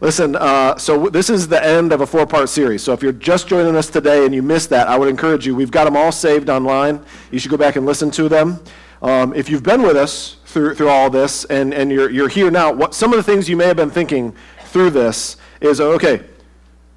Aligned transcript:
Listen, 0.00 0.34
uh, 0.36 0.78
so 0.78 1.10
this 1.10 1.28
is 1.28 1.46
the 1.46 1.62
end 1.62 1.92
of 1.92 2.00
a 2.00 2.06
four 2.06 2.26
part 2.26 2.48
series. 2.48 2.82
So 2.82 2.94
if 2.94 3.02
you're 3.02 3.12
just 3.12 3.48
joining 3.48 3.76
us 3.76 3.88
today 3.88 4.24
and 4.24 4.34
you 4.34 4.42
missed 4.42 4.70
that, 4.70 4.88
I 4.88 4.96
would 4.96 5.10
encourage 5.10 5.46
you. 5.46 5.54
We've 5.54 5.70
got 5.70 5.84
them 5.84 5.96
all 5.96 6.10
saved 6.10 6.48
online. 6.48 7.04
You 7.30 7.38
should 7.38 7.50
go 7.50 7.58
back 7.58 7.76
and 7.76 7.84
listen 7.84 8.10
to 8.12 8.28
them. 8.28 8.62
Um, 9.02 9.34
if 9.34 9.50
you've 9.50 9.62
been 9.62 9.82
with 9.82 9.96
us 9.96 10.36
through, 10.46 10.74
through 10.74 10.88
all 10.88 11.10
this 11.10 11.44
and, 11.46 11.74
and 11.74 11.90
you're, 11.90 12.10
you're 12.10 12.28
here 12.28 12.50
now, 12.50 12.72
what, 12.72 12.94
some 12.94 13.12
of 13.12 13.18
the 13.18 13.22
things 13.22 13.48
you 13.48 13.56
may 13.56 13.66
have 13.66 13.76
been 13.76 13.90
thinking 13.90 14.34
through 14.66 14.90
this 14.90 15.36
is 15.60 15.80
okay, 15.80 16.24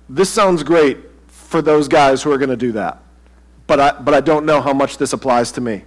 this 0.09 0.29
sounds 0.29 0.63
great 0.63 0.97
for 1.27 1.61
those 1.61 1.87
guys 1.87 2.23
who 2.23 2.31
are 2.31 2.37
going 2.37 2.49
to 2.49 2.57
do 2.57 2.71
that, 2.73 3.01
but 3.67 3.79
I, 3.79 3.91
but 4.01 4.13
I 4.13 4.21
don't 4.21 4.45
know 4.45 4.61
how 4.61 4.73
much 4.73 4.97
this 4.97 5.13
applies 5.13 5.51
to 5.53 5.61
me. 5.61 5.83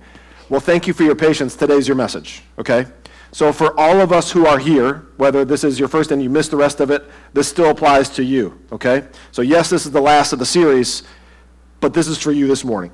Well, 0.48 0.60
thank 0.60 0.86
you 0.86 0.94
for 0.94 1.02
your 1.02 1.16
patience. 1.16 1.54
Today's 1.54 1.88
your 1.88 1.96
message, 1.96 2.42
okay? 2.58 2.86
So, 3.32 3.52
for 3.52 3.78
all 3.78 4.00
of 4.00 4.12
us 4.12 4.30
who 4.30 4.46
are 4.46 4.58
here, 4.58 5.06
whether 5.16 5.44
this 5.44 5.64
is 5.64 5.78
your 5.78 5.88
first 5.88 6.10
and 6.10 6.22
you 6.22 6.30
missed 6.30 6.50
the 6.50 6.56
rest 6.56 6.80
of 6.80 6.90
it, 6.90 7.04
this 7.32 7.48
still 7.48 7.70
applies 7.70 8.08
to 8.10 8.24
you, 8.24 8.58
okay? 8.72 9.06
So, 9.32 9.42
yes, 9.42 9.68
this 9.68 9.84
is 9.84 9.92
the 9.92 10.00
last 10.00 10.32
of 10.32 10.38
the 10.38 10.46
series, 10.46 11.02
but 11.80 11.92
this 11.92 12.08
is 12.08 12.18
for 12.18 12.32
you 12.32 12.46
this 12.46 12.64
morning. 12.64 12.92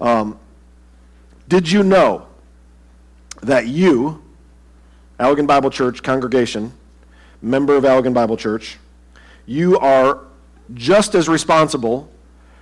Um, 0.00 0.38
did 1.48 1.70
you 1.70 1.82
know 1.82 2.26
that 3.42 3.66
you, 3.66 4.22
Allegan 5.18 5.46
Bible 5.46 5.70
Church 5.70 6.02
congregation, 6.02 6.72
member 7.40 7.76
of 7.76 7.84
Allegan 7.84 8.14
Bible 8.14 8.36
Church, 8.36 8.78
you 9.46 9.78
are 9.78 10.24
just 10.72 11.14
as 11.14 11.28
responsible 11.28 12.10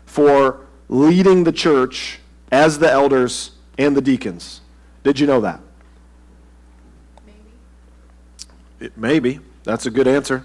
for 0.05 0.67
leading 0.89 1.45
the 1.45 1.53
church 1.53 2.19
as 2.51 2.79
the 2.79 2.91
elders 2.91 3.53
and 3.79 3.97
the 3.97 4.03
deacons? 4.03 4.61
Did 5.05 5.19
you 5.19 5.27
know 5.27 5.41
that? 5.41 5.61
It, 8.83 8.99
maybe. 8.99 9.39
That's 9.63 9.87
a 9.87 9.91
good 9.91 10.09
answer. 10.09 10.43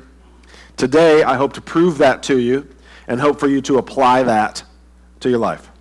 Today, 0.76 1.24
I 1.24 1.38
hope 1.38 1.54
to 1.54 1.62
prove 1.62 1.98
that 1.98 2.22
to 2.24 2.38
you 2.38 2.68
and 3.08 3.20
hope 3.20 3.40
for 3.40 3.48
you 3.48 3.62
to 3.62 3.80
apply 3.80 4.22
that 4.24 4.64
to 5.22 5.30
your 5.30 5.40
life. 5.40 5.72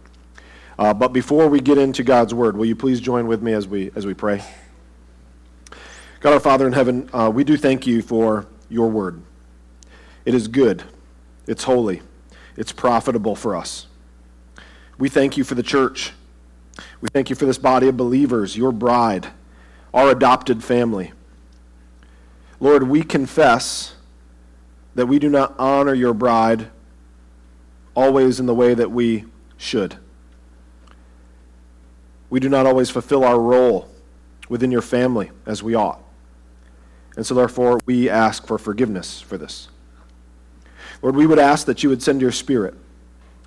Uh, 0.78 0.94
but 0.94 1.12
before 1.12 1.48
we 1.48 1.60
get 1.60 1.76
into 1.76 2.02
God's 2.02 2.32
word, 2.32 2.56
will 2.56 2.64
you 2.64 2.74
please 2.74 2.98
join 2.98 3.26
with 3.26 3.42
me 3.42 3.52
as 3.52 3.68
we, 3.68 3.90
as 3.94 4.06
we 4.06 4.14
pray? 4.14 4.42
God 6.20 6.32
our 6.32 6.40
Father 6.40 6.66
in 6.66 6.72
heaven, 6.72 7.10
uh, 7.12 7.30
we 7.32 7.44
do 7.44 7.58
thank 7.58 7.86
you 7.86 8.00
for 8.00 8.46
your 8.70 8.88
word. 8.88 9.20
It 10.24 10.32
is 10.32 10.48
good, 10.48 10.82
it's 11.46 11.64
holy, 11.64 12.00
it's 12.56 12.72
profitable 12.72 13.36
for 13.36 13.54
us. 13.54 13.86
We 14.96 15.10
thank 15.10 15.36
you 15.36 15.44
for 15.44 15.54
the 15.54 15.62
church. 15.62 16.14
We 17.02 17.10
thank 17.12 17.28
you 17.28 17.36
for 17.36 17.44
this 17.44 17.58
body 17.58 17.88
of 17.88 17.98
believers, 17.98 18.56
your 18.56 18.72
bride, 18.72 19.28
our 19.92 20.10
adopted 20.10 20.64
family. 20.64 21.12
Lord, 22.58 22.84
we 22.84 23.02
confess 23.02 23.94
that 24.94 25.06
we 25.06 25.18
do 25.18 25.28
not 25.28 25.54
honor 25.58 25.94
your 25.94 26.14
bride 26.14 26.68
always 27.94 28.40
in 28.40 28.46
the 28.46 28.54
way 28.54 28.74
that 28.74 28.90
we 28.90 29.24
should. 29.56 29.96
We 32.30 32.40
do 32.40 32.48
not 32.48 32.66
always 32.66 32.90
fulfill 32.90 33.24
our 33.24 33.38
role 33.38 33.88
within 34.48 34.70
your 34.70 34.82
family 34.82 35.30
as 35.44 35.62
we 35.62 35.74
ought. 35.74 36.02
And 37.16 37.26
so, 37.26 37.34
therefore, 37.34 37.80
we 37.86 38.10
ask 38.10 38.46
for 38.46 38.58
forgiveness 38.58 39.20
for 39.20 39.38
this. 39.38 39.68
Lord, 41.02 41.16
we 41.16 41.26
would 41.26 41.38
ask 41.38 41.66
that 41.66 41.82
you 41.82 41.88
would 41.88 42.02
send 42.02 42.20
your 42.20 42.32
Spirit 42.32 42.74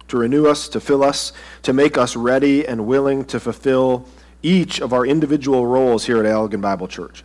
to 0.08 0.18
renew 0.18 0.48
us, 0.48 0.68
to 0.70 0.80
fill 0.80 1.04
us, 1.04 1.34
to 1.64 1.74
make 1.74 1.98
us 1.98 2.16
ready 2.16 2.68
and 2.68 2.88
willing 2.88 3.26
to 3.26 3.40
fulfill 3.40 4.08
each 4.42 4.80
of 4.82 4.94
our 4.94 5.06
individual 5.06 5.68
roles 5.68 6.06
here 6.06 6.20
at 6.20 6.26
Allegan 6.26 6.62
Bible 6.62 6.88
Church 6.88 7.24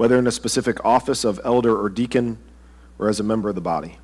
whether 0.00 0.18
in 0.18 0.26
a 0.26 0.32
specific 0.32 0.82
office 0.82 1.24
of 1.24 1.38
elder 1.44 1.78
or 1.78 1.90
deacon 1.90 2.38
or 2.98 3.10
as 3.10 3.20
a 3.20 3.22
member 3.22 3.50
of 3.50 3.54
the 3.54 3.60
body. 3.60 3.98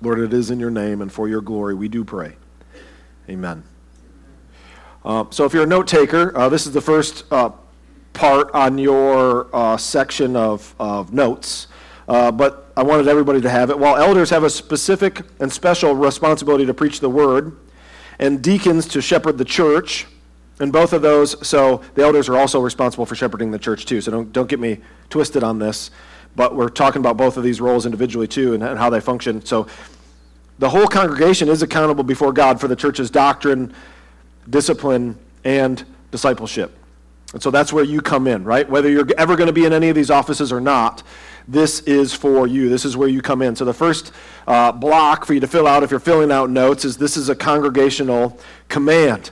Lord, 0.00 0.20
it 0.20 0.32
is 0.32 0.50
in 0.50 0.58
your 0.58 0.70
name 0.70 1.02
and 1.02 1.12
for 1.12 1.28
your 1.28 1.42
glory 1.42 1.74
we 1.74 1.86
do 1.86 2.02
pray. 2.02 2.36
Amen. 3.28 3.62
Uh, 5.04 5.26
so, 5.28 5.44
if 5.44 5.52
you're 5.52 5.64
a 5.64 5.66
note 5.66 5.86
taker, 5.86 6.34
uh, 6.34 6.48
this 6.48 6.66
is 6.66 6.72
the 6.72 6.80
first 6.80 7.30
uh, 7.30 7.50
part 8.14 8.50
on 8.54 8.78
your 8.78 9.54
uh, 9.54 9.76
section 9.76 10.34
of, 10.34 10.74
of 10.80 11.12
notes. 11.12 11.66
Uh, 12.08 12.32
but 12.32 12.72
I 12.74 12.84
wanted 12.84 13.08
everybody 13.08 13.42
to 13.42 13.50
have 13.50 13.68
it. 13.68 13.78
While 13.78 13.98
elders 13.98 14.30
have 14.30 14.44
a 14.44 14.50
specific 14.50 15.20
and 15.40 15.52
special 15.52 15.94
responsibility 15.94 16.64
to 16.64 16.72
preach 16.72 17.00
the 17.00 17.10
word, 17.10 17.54
and 18.18 18.42
deacons 18.42 18.88
to 18.88 19.02
shepherd 19.02 19.36
the 19.36 19.44
church, 19.44 20.06
and 20.60 20.72
both 20.72 20.92
of 20.92 21.02
those, 21.02 21.46
so 21.46 21.82
the 21.94 22.02
elders 22.02 22.28
are 22.28 22.36
also 22.36 22.60
responsible 22.60 23.06
for 23.06 23.14
shepherding 23.14 23.50
the 23.50 23.58
church 23.58 23.86
too. 23.86 24.00
So 24.00 24.10
don't, 24.10 24.32
don't 24.32 24.48
get 24.48 24.60
me 24.60 24.78
twisted 25.10 25.42
on 25.42 25.58
this. 25.58 25.90
But 26.34 26.54
we're 26.54 26.68
talking 26.68 27.00
about 27.00 27.16
both 27.16 27.36
of 27.36 27.42
these 27.42 27.60
roles 27.60 27.84
individually 27.84 28.28
too 28.28 28.54
and, 28.54 28.62
and 28.62 28.78
how 28.78 28.88
they 28.90 29.00
function. 29.00 29.44
So 29.44 29.66
the 30.58 30.70
whole 30.70 30.86
congregation 30.86 31.48
is 31.48 31.62
accountable 31.62 32.04
before 32.04 32.32
God 32.32 32.60
for 32.60 32.68
the 32.68 32.76
church's 32.76 33.10
doctrine, 33.10 33.74
discipline, 34.48 35.18
and 35.44 35.84
discipleship. 36.10 36.76
And 37.32 37.42
so 37.42 37.50
that's 37.50 37.72
where 37.72 37.84
you 37.84 38.00
come 38.00 38.26
in, 38.26 38.44
right? 38.44 38.68
Whether 38.68 38.90
you're 38.90 39.06
ever 39.18 39.36
going 39.36 39.46
to 39.46 39.52
be 39.52 39.64
in 39.64 39.72
any 39.72 39.88
of 39.88 39.96
these 39.96 40.10
offices 40.10 40.52
or 40.52 40.60
not, 40.60 41.02
this 41.48 41.80
is 41.80 42.14
for 42.14 42.46
you. 42.46 42.68
This 42.68 42.84
is 42.84 42.96
where 42.96 43.08
you 43.08 43.20
come 43.20 43.42
in. 43.42 43.56
So 43.56 43.64
the 43.64 43.74
first 43.74 44.12
uh, 44.46 44.70
block 44.70 45.24
for 45.24 45.34
you 45.34 45.40
to 45.40 45.48
fill 45.48 45.66
out 45.66 45.82
if 45.82 45.90
you're 45.90 45.98
filling 45.98 46.30
out 46.30 46.50
notes 46.50 46.84
is 46.84 46.96
this 46.96 47.16
is 47.16 47.28
a 47.28 47.34
congregational 47.34 48.38
command. 48.68 49.30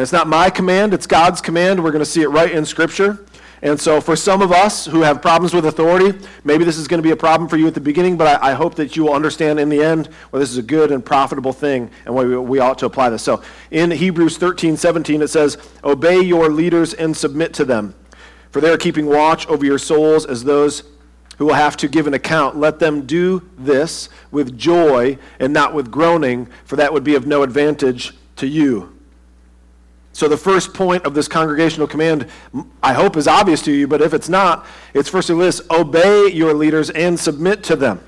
And 0.00 0.04
it's 0.04 0.12
not 0.12 0.28
my 0.28 0.48
command, 0.48 0.94
it's 0.94 1.06
God's 1.06 1.42
command. 1.42 1.84
We're 1.84 1.90
going 1.90 2.02
to 2.02 2.10
see 2.10 2.22
it 2.22 2.28
right 2.28 2.50
in 2.50 2.64
Scripture. 2.64 3.22
And 3.60 3.78
so, 3.78 4.00
for 4.00 4.16
some 4.16 4.40
of 4.40 4.50
us 4.50 4.86
who 4.86 5.02
have 5.02 5.20
problems 5.20 5.52
with 5.52 5.66
authority, 5.66 6.18
maybe 6.42 6.64
this 6.64 6.78
is 6.78 6.88
going 6.88 7.00
to 7.00 7.06
be 7.06 7.10
a 7.10 7.16
problem 7.16 7.50
for 7.50 7.58
you 7.58 7.66
at 7.66 7.74
the 7.74 7.82
beginning, 7.82 8.16
but 8.16 8.42
I, 8.42 8.52
I 8.52 8.54
hope 8.54 8.76
that 8.76 8.96
you 8.96 9.04
will 9.04 9.12
understand 9.12 9.60
in 9.60 9.68
the 9.68 9.82
end 9.82 10.06
where 10.30 10.40
this 10.40 10.48
is 10.48 10.56
a 10.56 10.62
good 10.62 10.90
and 10.90 11.04
profitable 11.04 11.52
thing 11.52 11.90
and 12.06 12.14
why 12.14 12.24
we, 12.24 12.34
we 12.38 12.58
ought 12.60 12.78
to 12.78 12.86
apply 12.86 13.10
this. 13.10 13.22
So, 13.22 13.42
in 13.70 13.90
Hebrews 13.90 14.38
13 14.38 14.78
17, 14.78 15.20
it 15.20 15.28
says, 15.28 15.58
Obey 15.84 16.22
your 16.22 16.48
leaders 16.48 16.94
and 16.94 17.14
submit 17.14 17.52
to 17.52 17.66
them, 17.66 17.94
for 18.52 18.62
they 18.62 18.70
are 18.70 18.78
keeping 18.78 19.04
watch 19.04 19.46
over 19.48 19.66
your 19.66 19.78
souls 19.78 20.24
as 20.24 20.44
those 20.44 20.84
who 21.36 21.44
will 21.44 21.52
have 21.52 21.76
to 21.76 21.88
give 21.88 22.06
an 22.06 22.14
account. 22.14 22.56
Let 22.56 22.78
them 22.78 23.04
do 23.04 23.46
this 23.58 24.08
with 24.30 24.56
joy 24.56 25.18
and 25.38 25.52
not 25.52 25.74
with 25.74 25.90
groaning, 25.90 26.48
for 26.64 26.76
that 26.76 26.90
would 26.90 27.04
be 27.04 27.16
of 27.16 27.26
no 27.26 27.42
advantage 27.42 28.14
to 28.36 28.46
you. 28.46 28.96
So, 30.20 30.28
the 30.28 30.36
first 30.36 30.74
point 30.74 31.06
of 31.06 31.14
this 31.14 31.28
congregational 31.28 31.86
command, 31.86 32.26
I 32.82 32.92
hope, 32.92 33.16
is 33.16 33.26
obvious 33.26 33.62
to 33.62 33.72
you, 33.72 33.88
but 33.88 34.02
if 34.02 34.12
it's 34.12 34.28
not, 34.28 34.66
it's 34.92 35.08
first 35.08 35.30
of 35.30 35.38
this 35.38 35.62
obey 35.70 36.30
your 36.30 36.52
leaders 36.52 36.90
and 36.90 37.18
submit 37.18 37.64
to 37.64 37.74
them. 37.74 38.04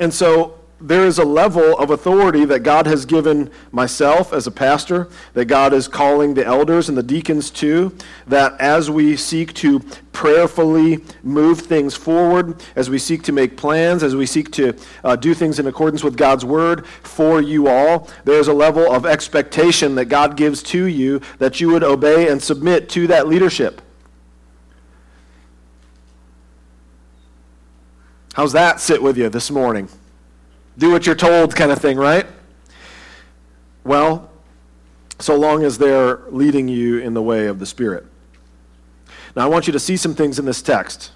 And 0.00 0.12
so, 0.12 0.57
there 0.80 1.06
is 1.06 1.18
a 1.18 1.24
level 1.24 1.76
of 1.76 1.90
authority 1.90 2.44
that 2.44 2.60
God 2.60 2.86
has 2.86 3.04
given 3.04 3.50
myself 3.72 4.32
as 4.32 4.46
a 4.46 4.50
pastor, 4.50 5.08
that 5.34 5.46
God 5.46 5.72
is 5.72 5.88
calling 5.88 6.34
the 6.34 6.46
elders 6.46 6.88
and 6.88 6.96
the 6.96 7.02
deacons 7.02 7.50
to, 7.50 7.96
that 8.28 8.58
as 8.60 8.88
we 8.88 9.16
seek 9.16 9.54
to 9.54 9.80
prayerfully 10.12 11.04
move 11.24 11.60
things 11.60 11.96
forward, 11.96 12.62
as 12.76 12.88
we 12.88 12.98
seek 12.98 13.24
to 13.24 13.32
make 13.32 13.56
plans, 13.56 14.04
as 14.04 14.14
we 14.14 14.24
seek 14.24 14.52
to 14.52 14.76
uh, 15.02 15.16
do 15.16 15.34
things 15.34 15.58
in 15.58 15.66
accordance 15.66 16.04
with 16.04 16.16
God's 16.16 16.44
word 16.44 16.86
for 16.86 17.40
you 17.40 17.66
all, 17.66 18.08
there 18.24 18.38
is 18.38 18.46
a 18.46 18.54
level 18.54 18.92
of 18.92 19.04
expectation 19.04 19.96
that 19.96 20.04
God 20.04 20.36
gives 20.36 20.62
to 20.64 20.84
you 20.84 21.20
that 21.38 21.60
you 21.60 21.70
would 21.70 21.82
obey 21.82 22.28
and 22.28 22.40
submit 22.40 22.88
to 22.90 23.08
that 23.08 23.26
leadership. 23.26 23.82
How's 28.34 28.52
that 28.52 28.78
sit 28.78 29.02
with 29.02 29.18
you 29.18 29.28
this 29.28 29.50
morning? 29.50 29.88
Do 30.78 30.90
what 30.92 31.04
you're 31.04 31.14
told 31.14 31.54
kind 31.54 31.70
of 31.70 31.78
thing, 31.78 31.98
right? 31.98 32.26
Well, 33.84 34.30
so 35.18 35.36
long 35.36 35.64
as 35.64 35.78
they're 35.78 36.20
leading 36.30 36.68
you 36.68 36.98
in 36.98 37.14
the 37.14 37.22
way 37.22 37.46
of 37.46 37.58
the 37.58 37.66
Spirit. 37.66 38.06
Now, 39.34 39.44
I 39.44 39.46
want 39.48 39.66
you 39.66 39.72
to 39.72 39.80
see 39.80 39.96
some 39.96 40.14
things 40.14 40.38
in 40.38 40.44
this 40.44 40.62
text. 40.62 41.10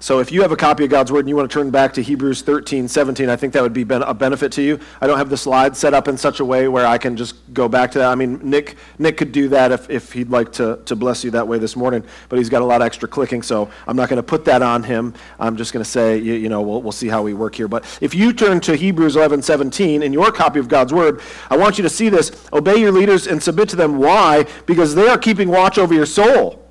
So 0.00 0.20
if 0.20 0.30
you 0.30 0.42
have 0.42 0.52
a 0.52 0.56
copy 0.56 0.84
of 0.84 0.90
God's 0.90 1.10
Word 1.10 1.20
and 1.20 1.28
you 1.28 1.34
want 1.34 1.50
to 1.50 1.52
turn 1.52 1.70
back 1.70 1.92
to 1.94 2.02
Hebrews 2.02 2.42
13, 2.42 2.86
17, 2.86 3.28
I 3.28 3.34
think 3.34 3.52
that 3.54 3.62
would 3.64 3.72
be 3.72 3.82
a 3.82 4.14
benefit 4.14 4.52
to 4.52 4.62
you. 4.62 4.78
I 5.00 5.08
don't 5.08 5.18
have 5.18 5.28
the 5.28 5.36
slides 5.36 5.76
set 5.76 5.92
up 5.92 6.06
in 6.06 6.16
such 6.16 6.38
a 6.38 6.44
way 6.44 6.68
where 6.68 6.86
I 6.86 6.98
can 6.98 7.16
just 7.16 7.34
go 7.52 7.68
back 7.68 7.90
to 7.92 7.98
that. 7.98 8.08
I 8.08 8.14
mean, 8.14 8.38
Nick, 8.48 8.76
Nick 9.00 9.16
could 9.16 9.32
do 9.32 9.48
that 9.48 9.72
if, 9.72 9.90
if 9.90 10.12
he'd 10.12 10.30
like 10.30 10.52
to, 10.52 10.78
to 10.84 10.94
bless 10.94 11.24
you 11.24 11.32
that 11.32 11.48
way 11.48 11.58
this 11.58 11.74
morning, 11.74 12.04
but 12.28 12.38
he's 12.38 12.48
got 12.48 12.62
a 12.62 12.64
lot 12.64 12.80
of 12.80 12.86
extra 12.86 13.08
clicking, 13.08 13.42
so 13.42 13.68
I'm 13.88 13.96
not 13.96 14.08
going 14.08 14.18
to 14.18 14.22
put 14.22 14.44
that 14.44 14.62
on 14.62 14.84
him. 14.84 15.14
I'm 15.40 15.56
just 15.56 15.72
going 15.72 15.84
to 15.84 15.90
say, 15.90 16.16
you, 16.16 16.34
you 16.34 16.48
know, 16.48 16.62
we'll, 16.62 16.80
we'll 16.80 16.92
see 16.92 17.08
how 17.08 17.22
we 17.22 17.34
work 17.34 17.56
here. 17.56 17.66
But 17.66 17.84
if 18.00 18.14
you 18.14 18.32
turn 18.32 18.60
to 18.60 18.76
Hebrews 18.76 19.16
11, 19.16 19.42
17 19.42 20.04
in 20.04 20.12
your 20.12 20.30
copy 20.30 20.60
of 20.60 20.68
God's 20.68 20.94
Word, 20.94 21.20
I 21.50 21.56
want 21.56 21.76
you 21.76 21.82
to 21.82 21.90
see 21.90 22.08
this. 22.08 22.48
Obey 22.52 22.76
your 22.76 22.92
leaders 22.92 23.26
and 23.26 23.42
submit 23.42 23.68
to 23.70 23.76
them. 23.76 23.98
Why? 23.98 24.46
Because 24.64 24.94
they 24.94 25.08
are 25.08 25.18
keeping 25.18 25.48
watch 25.48 25.76
over 25.76 25.92
your 25.92 26.06
soul. 26.06 26.64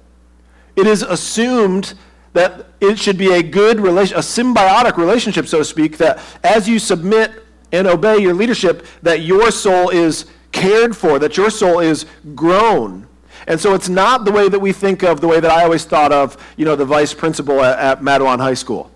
It 0.78 0.88
is 0.88 1.02
assumed 1.02 1.96
that 2.38 2.68
it 2.80 3.00
should 3.00 3.18
be 3.18 3.34
a 3.34 3.42
good 3.42 3.80
relation, 3.80 4.16
a 4.16 4.20
symbiotic 4.20 4.96
relationship, 4.96 5.48
so 5.48 5.58
to 5.58 5.66
speak, 5.66 5.98
that 5.98 6.20
as 6.44 6.70
you 6.70 6.78
submit 6.78 7.32
and 7.72 7.88
obey 7.88 8.20
your 8.20 8.36
leadership, 8.36 8.86
that 9.02 9.22
your 9.22 9.50
soul 9.50 9.90
is 9.90 10.28
cared 10.52 10.96
for, 10.96 11.18
that 11.18 11.36
your 11.36 11.50
soul 11.50 11.80
is 11.80 12.06
grown. 12.36 13.08
And 13.48 13.60
so 13.60 13.74
it's 13.74 13.90
not 13.90 14.24
the 14.24 14.32
way 14.32 14.50
that 14.50 14.60
we 14.60 14.72
think 14.72 15.04
of, 15.04 15.20
the 15.20 15.28
way 15.28 15.40
that 15.40 15.50
I 15.50 15.64
always 15.64 15.84
thought 15.84 16.12
of, 16.12 16.38
you 16.58 16.66
know, 16.66 16.76
the 16.76 16.86
vice 16.86 17.12
principal 17.12 17.64
at, 17.64 17.80
at 17.80 18.02
Mattawan 18.02 18.38
High 18.38 18.54
School. 18.54 18.92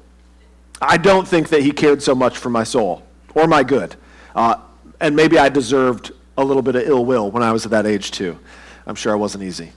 I 0.80 0.98
don't 0.98 1.28
think 1.28 1.50
that 1.50 1.64
he 1.64 1.72
cared 1.72 2.04
so 2.04 2.14
much 2.14 2.38
for 2.38 2.52
my 2.52 2.64
soul 2.64 3.02
or 3.34 3.48
my 3.48 3.64
good. 3.64 3.96
Uh, 4.36 4.58
and 5.00 5.16
maybe 5.16 5.40
I 5.40 5.50
deserved 5.50 6.12
a 6.38 6.44
little 6.44 6.62
bit 6.62 6.76
of 6.76 6.84
ill 6.84 7.06
will 7.06 7.32
when 7.32 7.42
I 7.42 7.52
was 7.52 7.66
at 7.66 7.72
that 7.72 7.88
age, 7.88 8.12
too. 8.12 8.38
I'm 8.86 8.96
sure 8.96 9.12
I 9.12 9.16
wasn't 9.16 9.44
easy. 9.46 9.72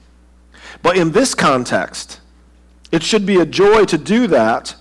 But 0.82 0.98
in 0.98 1.12
this 1.12 1.34
context, 1.34 2.20
it 2.94 3.02
should 3.02 3.26
be 3.26 3.40
a 3.40 3.44
joy 3.44 3.84
to 3.86 3.98
do 3.98 4.28
that 4.28 4.76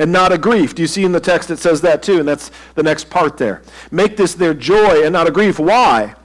and 0.00 0.10
not 0.10 0.32
a 0.32 0.36
grief. 0.36 0.74
Do 0.74 0.82
you 0.82 0.88
see 0.88 1.04
in 1.04 1.12
the 1.12 1.20
text 1.20 1.48
it 1.48 1.60
says 1.60 1.80
that 1.82 2.02
too? 2.02 2.18
And 2.18 2.26
that's 2.26 2.50
the 2.74 2.82
next 2.82 3.08
part 3.08 3.36
there. 3.36 3.62
Make 3.92 4.16
this 4.16 4.34
their 4.34 4.52
joy 4.52 5.04
and 5.04 5.12
not 5.12 5.28
a 5.28 5.30
grief. 5.30 5.60
Why? 5.60 6.16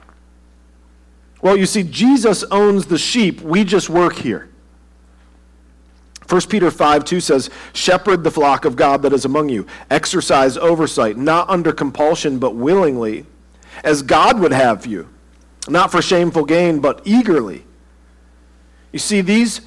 Well, 1.40 1.56
you 1.56 1.64
see, 1.64 1.84
Jesus 1.84 2.42
owns 2.50 2.86
the 2.86 2.98
sheep. 2.98 3.40
We 3.40 3.62
just 3.62 3.88
work 3.88 4.16
here. 4.16 4.48
1 6.28 6.40
Peter 6.48 6.72
5 6.72 7.04
2 7.04 7.20
says, 7.20 7.50
Shepherd 7.72 8.24
the 8.24 8.32
flock 8.32 8.64
of 8.64 8.74
God 8.74 9.02
that 9.02 9.12
is 9.12 9.24
among 9.24 9.48
you, 9.48 9.64
exercise 9.92 10.56
oversight, 10.56 11.16
not 11.16 11.48
under 11.48 11.72
compulsion, 11.72 12.40
but 12.40 12.56
willingly, 12.56 13.26
as 13.84 14.02
God 14.02 14.40
would 14.40 14.52
have 14.52 14.86
you, 14.86 15.08
not 15.68 15.92
for 15.92 16.02
shameful 16.02 16.44
gain, 16.44 16.80
but 16.80 17.00
eagerly. 17.04 17.64
You 18.90 18.98
see, 18.98 19.20
these 19.20 19.60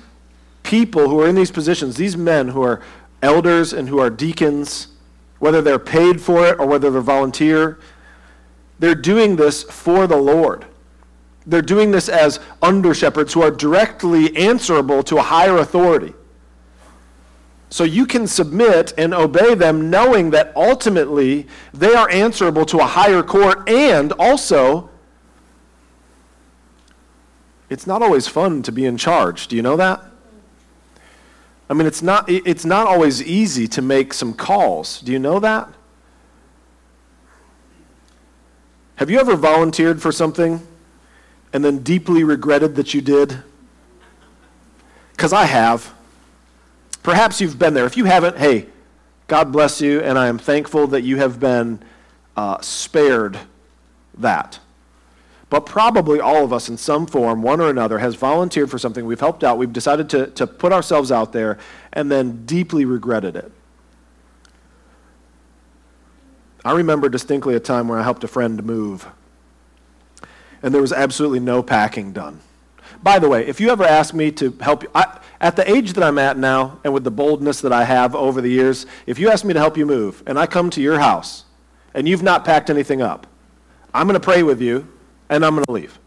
people 0.63 1.09
who 1.09 1.21
are 1.21 1.27
in 1.27 1.35
these 1.35 1.51
positions, 1.51 1.97
these 1.97 2.17
men 2.17 2.49
who 2.49 2.61
are 2.61 2.81
elders 3.21 3.73
and 3.73 3.89
who 3.89 3.99
are 3.99 4.09
deacons, 4.09 4.87
whether 5.39 5.61
they're 5.61 5.79
paid 5.79 6.21
for 6.21 6.45
it 6.45 6.59
or 6.59 6.65
whether 6.65 6.89
they're 6.89 7.01
volunteer, 7.01 7.79
they're 8.79 8.95
doing 8.95 9.35
this 9.35 9.63
for 9.63 10.07
the 10.07 10.17
Lord. 10.17 10.65
They're 11.45 11.61
doing 11.61 11.91
this 11.91 12.09
as 12.09 12.39
under 12.61 12.93
shepherds 12.93 13.33
who 13.33 13.41
are 13.41 13.51
directly 13.51 14.35
answerable 14.35 15.03
to 15.03 15.17
a 15.17 15.21
higher 15.21 15.57
authority. 15.57 16.13
So 17.69 17.83
you 17.85 18.05
can 18.05 18.27
submit 18.27 18.93
and 18.97 19.13
obey 19.13 19.55
them 19.55 19.89
knowing 19.89 20.31
that 20.31 20.51
ultimately 20.55 21.47
they 21.73 21.95
are 21.95 22.09
answerable 22.09 22.65
to 22.65 22.79
a 22.79 22.85
higher 22.85 23.23
court 23.23 23.67
and 23.69 24.11
also 24.13 24.89
it's 27.69 27.87
not 27.87 28.01
always 28.01 28.27
fun 28.27 28.61
to 28.63 28.71
be 28.71 28.85
in 28.85 28.97
charge. 28.97 29.47
Do 29.47 29.55
you 29.55 29.61
know 29.61 29.77
that? 29.77 30.03
I 31.71 31.73
mean, 31.73 31.87
it's 31.87 32.01
not, 32.01 32.29
it's 32.29 32.65
not 32.65 32.85
always 32.85 33.23
easy 33.23 33.65
to 33.69 33.81
make 33.81 34.13
some 34.13 34.33
calls. 34.33 34.99
Do 34.99 35.13
you 35.13 35.19
know 35.19 35.39
that? 35.39 35.69
Have 38.97 39.09
you 39.09 39.17
ever 39.21 39.37
volunteered 39.37 40.01
for 40.01 40.11
something 40.11 40.67
and 41.53 41.63
then 41.63 41.77
deeply 41.79 42.25
regretted 42.25 42.75
that 42.75 42.93
you 42.93 42.99
did? 42.99 43.41
Because 45.13 45.31
I 45.31 45.45
have. 45.45 45.93
Perhaps 47.03 47.39
you've 47.39 47.57
been 47.57 47.73
there. 47.73 47.85
If 47.85 47.95
you 47.95 48.03
haven't, 48.03 48.37
hey, 48.37 48.67
God 49.27 49.53
bless 49.53 49.79
you, 49.79 50.01
and 50.01 50.19
I 50.19 50.27
am 50.27 50.37
thankful 50.37 50.87
that 50.87 51.03
you 51.03 51.15
have 51.19 51.39
been 51.39 51.81
uh, 52.35 52.59
spared 52.59 53.39
that. 54.17 54.59
But 55.51 55.65
probably 55.65 56.21
all 56.21 56.45
of 56.45 56.53
us, 56.53 56.69
in 56.69 56.77
some 56.77 57.05
form, 57.05 57.41
one 57.41 57.59
or 57.59 57.69
another, 57.69 57.99
has 57.99 58.15
volunteered 58.15 58.71
for 58.71 58.77
something. 58.77 59.05
We've 59.05 59.19
helped 59.19 59.43
out. 59.43 59.57
We've 59.57 59.73
decided 59.73 60.09
to, 60.11 60.27
to 60.27 60.47
put 60.47 60.71
ourselves 60.71 61.11
out 61.11 61.33
there 61.33 61.57
and 61.91 62.09
then 62.09 62.45
deeply 62.45 62.85
regretted 62.85 63.35
it. 63.35 63.51
I 66.63 66.71
remember 66.71 67.09
distinctly 67.09 67.53
a 67.53 67.59
time 67.59 67.89
where 67.89 67.99
I 67.99 68.03
helped 68.03 68.23
a 68.23 68.29
friend 68.29 68.63
move, 68.63 69.09
and 70.63 70.73
there 70.73 70.81
was 70.81 70.93
absolutely 70.93 71.41
no 71.41 71.61
packing 71.61 72.13
done. 72.13 72.39
By 73.03 73.19
the 73.19 73.27
way, 73.27 73.45
if 73.45 73.59
you 73.59 73.71
ever 73.71 73.83
ask 73.83 74.13
me 74.13 74.31
to 74.31 74.55
help 74.61 74.83
you, 74.83 74.89
I, 74.95 75.19
at 75.41 75.57
the 75.57 75.69
age 75.69 75.91
that 75.93 76.03
I'm 76.03 76.17
at 76.17 76.37
now, 76.37 76.79
and 76.85 76.93
with 76.93 77.03
the 77.03 77.11
boldness 77.11 77.59
that 77.59 77.73
I 77.73 77.83
have 77.83 78.15
over 78.15 78.39
the 78.39 78.49
years, 78.49 78.85
if 79.05 79.19
you 79.19 79.29
ask 79.29 79.43
me 79.43 79.53
to 79.53 79.59
help 79.59 79.75
you 79.75 79.85
move, 79.85 80.23
and 80.25 80.39
I 80.39 80.45
come 80.45 80.69
to 80.69 80.81
your 80.81 80.99
house, 80.99 81.43
and 81.93 82.07
you've 82.07 82.23
not 82.23 82.45
packed 82.45 82.69
anything 82.69 83.01
up, 83.01 83.27
I'm 83.93 84.07
going 84.07 84.13
to 84.13 84.25
pray 84.25 84.43
with 84.43 84.61
you, 84.61 84.87
and 85.31 85.43
I'm 85.43 85.55
going 85.55 85.65
to 85.65 85.71
leave. 85.71 85.97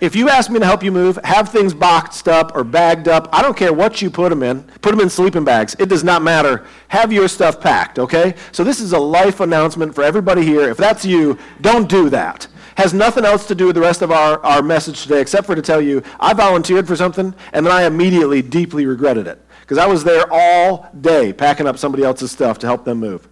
If 0.00 0.16
you 0.16 0.30
ask 0.30 0.50
me 0.50 0.58
to 0.58 0.64
help 0.64 0.82
you 0.82 0.92
move, 0.92 1.18
have 1.24 1.50
things 1.50 1.74
boxed 1.74 2.26
up 2.26 2.54
or 2.54 2.64
bagged 2.64 3.06
up. 3.06 3.28
I 3.32 3.42
don't 3.42 3.56
care 3.56 3.72
what 3.72 4.00
you 4.00 4.10
put 4.10 4.30
them 4.30 4.42
in. 4.42 4.62
Put 4.80 4.92
them 4.92 5.00
in 5.00 5.10
sleeping 5.10 5.44
bags. 5.44 5.76
It 5.78 5.90
does 5.90 6.02
not 6.02 6.22
matter. 6.22 6.66
Have 6.88 7.12
your 7.12 7.28
stuff 7.28 7.60
packed, 7.60 7.98
okay? 7.98 8.34
So 8.50 8.64
this 8.64 8.80
is 8.80 8.92
a 8.92 8.98
life 8.98 9.40
announcement 9.40 9.94
for 9.94 10.02
everybody 10.02 10.42
here. 10.42 10.70
If 10.70 10.78
that's 10.78 11.04
you, 11.04 11.38
don't 11.60 11.88
do 11.88 12.08
that 12.10 12.46
has 12.76 12.94
nothing 12.94 13.26
else 13.26 13.46
to 13.46 13.54
do 13.54 13.66
with 13.66 13.74
the 13.74 13.80
rest 13.80 14.00
of 14.00 14.10
our, 14.10 14.42
our 14.42 14.62
message 14.62 15.02
today 15.02 15.20
except 15.20 15.46
for 15.46 15.54
to 15.54 15.60
tell 15.60 15.82
you 15.82 16.02
I 16.18 16.32
volunteered 16.32 16.86
for 16.86 16.96
something 16.96 17.34
and 17.52 17.66
then 17.66 17.72
I 17.72 17.82
immediately 17.82 18.40
deeply 18.40 18.86
regretted 18.86 19.26
it 19.26 19.44
because 19.60 19.76
I 19.76 19.86
was 19.86 20.02
there 20.02 20.24
all 20.30 20.88
day 20.98 21.32
packing 21.32 21.66
up 21.66 21.76
somebody 21.76 22.04
else's 22.04 22.30
stuff 22.30 22.58
to 22.60 22.66
help 22.66 22.86
them 22.86 22.98
move. 22.98 23.28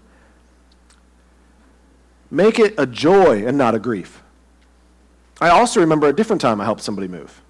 Make 2.30 2.58
it 2.58 2.74
a 2.76 2.84
joy 2.84 3.46
and 3.46 3.56
not 3.56 3.74
a 3.74 3.78
grief. 3.78 4.22
I 5.40 5.50
also 5.50 5.80
remember 5.80 6.08
a 6.08 6.12
different 6.12 6.40
time 6.40 6.60
I 6.60 6.64
helped 6.64 6.82
somebody 6.82 7.08
move. 7.08 7.42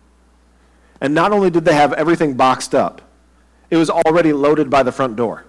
And 1.01 1.15
not 1.15 1.33
only 1.33 1.51
did 1.51 1.65
they 1.65 1.75
have 1.75 1.93
everything 1.93 2.35
boxed 2.35 2.75
up, 2.75 3.03
it 3.71 3.77
was 3.77 3.91
already 3.91 4.33
loaded 4.33 4.69
by 4.71 4.83
the 4.83 4.93
front 4.93 5.17
door. 5.17 5.45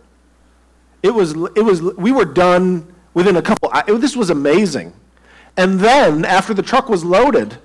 It 1.01 1.13
was, 1.13 1.31
it 1.55 1.63
was, 1.63 1.81
we 1.81 2.11
were 2.11 2.25
done 2.25 2.93
within 3.13 3.37
a 3.37 3.41
couple, 3.41 3.71
it, 3.73 4.01
this 4.01 4.15
was 4.15 4.29
amazing. 4.29 4.93
And 5.57 5.79
then, 5.79 6.25
after 6.25 6.53
the 6.53 6.61
truck 6.61 6.89
was 6.89 7.03
loaded, 7.03 7.57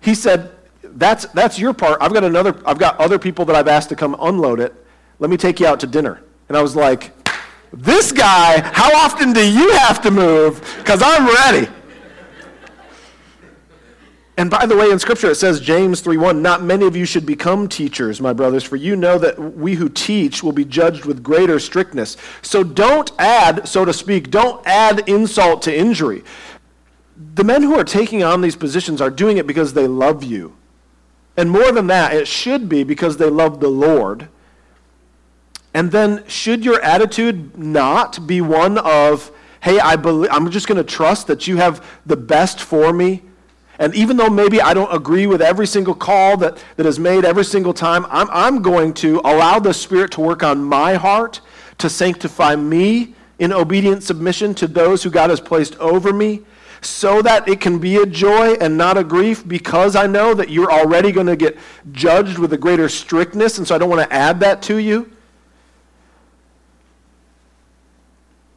he 0.00 0.14
said, 0.14 0.52
that's, 0.82 1.26
that's 1.26 1.58
your 1.58 1.72
part. 1.72 1.98
I've 2.00 2.12
got 2.12 2.24
another, 2.24 2.60
I've 2.66 2.78
got 2.78 2.98
other 2.98 3.18
people 3.18 3.44
that 3.46 3.56
I've 3.56 3.68
asked 3.68 3.88
to 3.90 3.96
come 3.96 4.16
unload 4.20 4.60
it. 4.60 4.74
Let 5.18 5.30
me 5.30 5.36
take 5.36 5.60
you 5.60 5.66
out 5.66 5.80
to 5.80 5.86
dinner. 5.86 6.22
And 6.48 6.56
I 6.56 6.62
was 6.62 6.76
like, 6.76 7.12
this 7.72 8.12
guy, 8.12 8.60
how 8.72 8.94
often 8.96 9.32
do 9.32 9.46
you 9.46 9.70
have 9.72 10.00
to 10.02 10.10
move? 10.10 10.60
Because 10.78 11.02
I'm 11.04 11.26
ready. 11.26 11.70
And 14.38 14.50
by 14.50 14.66
the 14.66 14.76
way, 14.76 14.90
in 14.90 14.98
Scripture 14.98 15.30
it 15.30 15.36
says, 15.36 15.60
James 15.60 16.02
3.1, 16.02 16.40
Not 16.40 16.62
many 16.62 16.86
of 16.86 16.94
you 16.94 17.06
should 17.06 17.24
become 17.24 17.68
teachers, 17.68 18.20
my 18.20 18.34
brothers, 18.34 18.64
for 18.64 18.76
you 18.76 18.94
know 18.94 19.16
that 19.18 19.38
we 19.38 19.74
who 19.74 19.88
teach 19.88 20.42
will 20.42 20.52
be 20.52 20.64
judged 20.64 21.06
with 21.06 21.22
greater 21.22 21.58
strictness. 21.58 22.18
So 22.42 22.62
don't 22.62 23.10
add, 23.18 23.66
so 23.66 23.86
to 23.86 23.94
speak, 23.94 24.30
don't 24.30 24.64
add 24.66 25.08
insult 25.08 25.62
to 25.62 25.74
injury 25.74 26.22
the 27.16 27.44
men 27.44 27.62
who 27.62 27.74
are 27.74 27.84
taking 27.84 28.22
on 28.22 28.40
these 28.40 28.56
positions 28.56 29.00
are 29.00 29.10
doing 29.10 29.38
it 29.38 29.46
because 29.46 29.72
they 29.72 29.86
love 29.86 30.22
you. 30.22 30.54
And 31.36 31.50
more 31.50 31.72
than 31.72 31.86
that, 31.88 32.14
it 32.14 32.28
should 32.28 32.68
be 32.68 32.84
because 32.84 33.16
they 33.16 33.28
love 33.28 33.60
the 33.60 33.68
Lord. 33.68 34.28
And 35.74 35.92
then, 35.92 36.24
should 36.26 36.64
your 36.64 36.80
attitude 36.82 37.58
not 37.58 38.26
be 38.26 38.40
one 38.40 38.78
of, 38.78 39.30
hey, 39.60 39.78
I 39.78 39.96
believe, 39.96 40.30
I'm 40.32 40.50
just 40.50 40.66
going 40.66 40.78
to 40.78 40.84
trust 40.84 41.26
that 41.26 41.46
you 41.46 41.58
have 41.58 41.84
the 42.06 42.16
best 42.16 42.60
for 42.60 42.92
me? 42.92 43.22
And 43.78 43.94
even 43.94 44.16
though 44.16 44.30
maybe 44.30 44.60
I 44.60 44.74
don't 44.74 44.92
agree 44.94 45.26
with 45.26 45.42
every 45.42 45.66
single 45.66 45.94
call 45.94 46.36
that, 46.38 46.62
that 46.76 46.86
is 46.86 46.98
made 46.98 47.24
every 47.24 47.44
single 47.44 47.74
time, 47.74 48.06
I'm, 48.08 48.28
I'm 48.30 48.62
going 48.62 48.94
to 48.94 49.20
allow 49.20 49.58
the 49.58 49.74
Spirit 49.74 50.12
to 50.12 50.20
work 50.20 50.42
on 50.42 50.64
my 50.64 50.94
heart 50.94 51.40
to 51.78 51.90
sanctify 51.90 52.56
me 52.56 53.14
in 53.38 53.52
obedient 53.52 54.02
submission 54.02 54.54
to 54.54 54.66
those 54.66 55.02
who 55.02 55.10
God 55.10 55.30
has 55.30 55.40
placed 55.40 55.76
over 55.76 56.12
me 56.12 56.42
so 56.80 57.22
that 57.22 57.48
it 57.48 57.60
can 57.60 57.78
be 57.78 57.96
a 57.96 58.06
joy 58.06 58.52
and 58.54 58.76
not 58.76 58.96
a 58.96 59.04
grief 59.04 59.46
because 59.46 59.96
I 59.96 60.06
know 60.06 60.34
that 60.34 60.50
you're 60.50 60.70
already 60.70 61.12
going 61.12 61.26
to 61.26 61.36
get 61.36 61.56
judged 61.92 62.38
with 62.38 62.52
a 62.52 62.58
greater 62.58 62.88
strictness, 62.88 63.58
and 63.58 63.66
so 63.66 63.74
I 63.74 63.78
don't 63.78 63.90
want 63.90 64.08
to 64.08 64.14
add 64.14 64.40
that 64.40 64.62
to 64.62 64.76
you. 64.76 65.10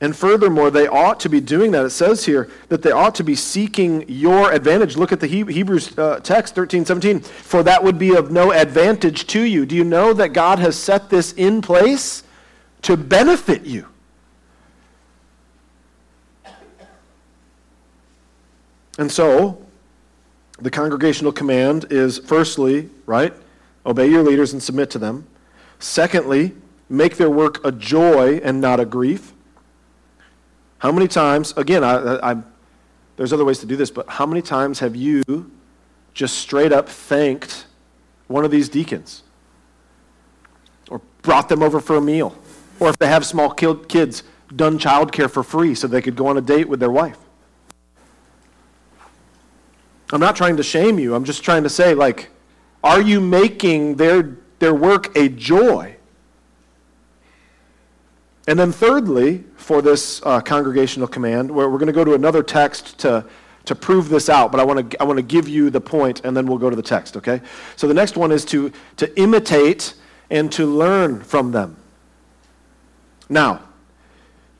And 0.01 0.15
furthermore, 0.15 0.71
they 0.71 0.87
ought 0.87 1.19
to 1.21 1.29
be 1.29 1.41
doing 1.41 1.71
that. 1.71 1.85
It 1.85 1.89
says 1.89 2.25
here 2.25 2.49
that 2.69 2.81
they 2.81 2.91
ought 2.91 3.15
to 3.15 3.23
be 3.23 3.35
seeking 3.35 4.05
your 4.07 4.51
advantage. 4.51 4.95
Look 4.95 5.11
at 5.11 5.19
the 5.19 5.27
Hebrews 5.27 5.97
uh, 5.97 6.21
text, 6.21 6.55
13, 6.55 6.85
17. 6.85 7.19
For 7.19 7.63
that 7.63 7.83
would 7.83 7.99
be 7.99 8.15
of 8.15 8.31
no 8.31 8.53
advantage 8.53 9.27
to 9.27 9.41
you. 9.41 9.65
Do 9.65 9.75
you 9.75 9.83
know 9.83 10.13
that 10.13 10.29
God 10.29 10.59
has 10.59 10.77
set 10.77 11.09
this 11.09 11.33
in 11.33 11.61
place 11.61 12.23
to 12.83 12.95
benefit 12.95 13.65
you? 13.65 13.87
And 18.97 19.11
so, 19.11 19.65
the 20.59 20.71
congregational 20.71 21.31
command 21.31 21.85
is 21.89 22.19
firstly, 22.19 22.89
right, 23.05 23.33
obey 23.85 24.07
your 24.07 24.23
leaders 24.23 24.53
and 24.53 24.63
submit 24.63 24.89
to 24.91 24.99
them. 24.99 25.27
Secondly, 25.79 26.53
make 26.89 27.17
their 27.17 27.29
work 27.29 27.65
a 27.65 27.71
joy 27.71 28.41
and 28.43 28.59
not 28.59 28.79
a 28.79 28.85
grief. 28.85 29.33
How 30.79 30.91
many 30.91 31.07
times, 31.07 31.53
again, 31.57 31.83
I, 31.83 32.31
I, 32.31 32.37
there's 33.17 33.33
other 33.33 33.45
ways 33.45 33.59
to 33.59 33.65
do 33.65 33.75
this, 33.75 33.91
but 33.91 34.09
how 34.09 34.25
many 34.25 34.41
times 34.41 34.79
have 34.79 34.95
you 34.95 35.51
just 36.13 36.37
straight 36.37 36.71
up 36.71 36.87
thanked 36.87 37.65
one 38.27 38.45
of 38.45 38.51
these 38.51 38.69
deacons? 38.69 39.23
Or 40.89 41.01
brought 41.21 41.49
them 41.49 41.61
over 41.61 41.81
for 41.81 41.97
a 41.97 42.01
meal? 42.01 42.33
Or 42.79 42.89
if 42.89 42.97
they 42.97 43.07
have 43.07 43.25
small 43.25 43.51
kids, 43.51 44.23
done 44.55 44.79
childcare 44.79 45.29
for 45.29 45.43
free 45.43 45.75
so 45.75 45.85
they 45.85 46.01
could 46.01 46.15
go 46.15 46.27
on 46.27 46.37
a 46.37 46.41
date 46.41 46.69
with 46.69 46.79
their 46.79 46.91
wife? 46.91 47.17
I'm 50.11 50.21
not 50.21 50.35
trying 50.35 50.57
to 50.57 50.63
shame 50.63 50.97
you. 50.97 51.13
I'm 51.13 51.25
just 51.25 51.43
trying 51.43 51.63
to 51.63 51.69
say, 51.69 51.93
like, 51.93 52.29
are 52.83 53.01
you 53.01 53.19
making 53.19 53.97
their, 53.97 54.37
their 54.59 54.73
work 54.73 55.15
a 55.15 55.27
joy? 55.27 55.97
And 58.49 58.57
then, 58.57 58.71
thirdly, 58.71 59.43
for 59.57 59.79
this 59.79 60.23
uh, 60.23 60.41
congregational 60.41 61.07
command, 61.07 61.51
we're 61.51 61.67
going 61.67 61.85
to 61.85 61.93
go 61.93 62.03
to 62.03 62.15
another 62.15 62.41
text 62.41 62.97
to, 62.97 63.23
to 63.65 63.75
prove 63.75 64.09
this 64.09 64.27
out, 64.27 64.51
but 64.51 64.59
I 64.59 64.63
want 64.63 64.89
to 64.89 64.99
I 64.99 65.03
want 65.03 65.17
to 65.17 65.23
give 65.23 65.47
you 65.47 65.69
the 65.69 65.79
point, 65.79 66.21
and 66.25 66.35
then 66.35 66.47
we'll 66.47 66.57
go 66.57 66.71
to 66.71 66.75
the 66.75 66.81
text. 66.81 67.15
Okay? 67.15 67.41
So 67.75 67.87
the 67.87 67.93
next 67.93 68.17
one 68.17 68.31
is 68.31 68.43
to 68.45 68.71
to 68.97 69.19
imitate 69.19 69.93
and 70.31 70.51
to 70.53 70.65
learn 70.65 71.21
from 71.21 71.51
them. 71.51 71.77
Now, 73.29 73.61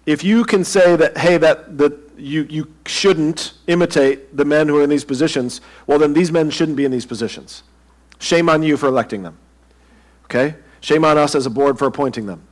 if 0.06 0.24
you 0.24 0.44
can 0.44 0.64
say 0.64 0.96
that, 0.96 1.18
hey, 1.18 1.40
that 1.40 1.80
that 1.80 1.94
you 2.16 2.44
you 2.44 2.72
shouldn't 2.86 3.54
imitate 3.66 4.38
the 4.38 4.46
men 4.46 4.68
who 4.68 4.78
are 4.78 4.84
in 4.84 4.92
these 4.92 5.04
positions, 5.04 5.62
well, 5.88 5.98
then 5.98 6.14
these 6.14 6.32
men 6.32 6.52
shouldn't 6.52 6.78
be 6.78 6.86
in 6.86 6.92
these 6.92 7.08
positions. 7.08 7.64
Shame 8.20 8.50
on 8.50 8.62
you 8.62 8.78
for 8.78 8.86
electing 8.86 9.24
them. 9.24 9.40
Okay? 10.26 10.58
Shame 10.80 11.04
on 11.04 11.18
us 11.18 11.34
as 11.34 11.48
a 11.48 11.50
board 11.50 11.80
for 11.80 11.88
appointing 11.88 12.28
them. 12.28 12.44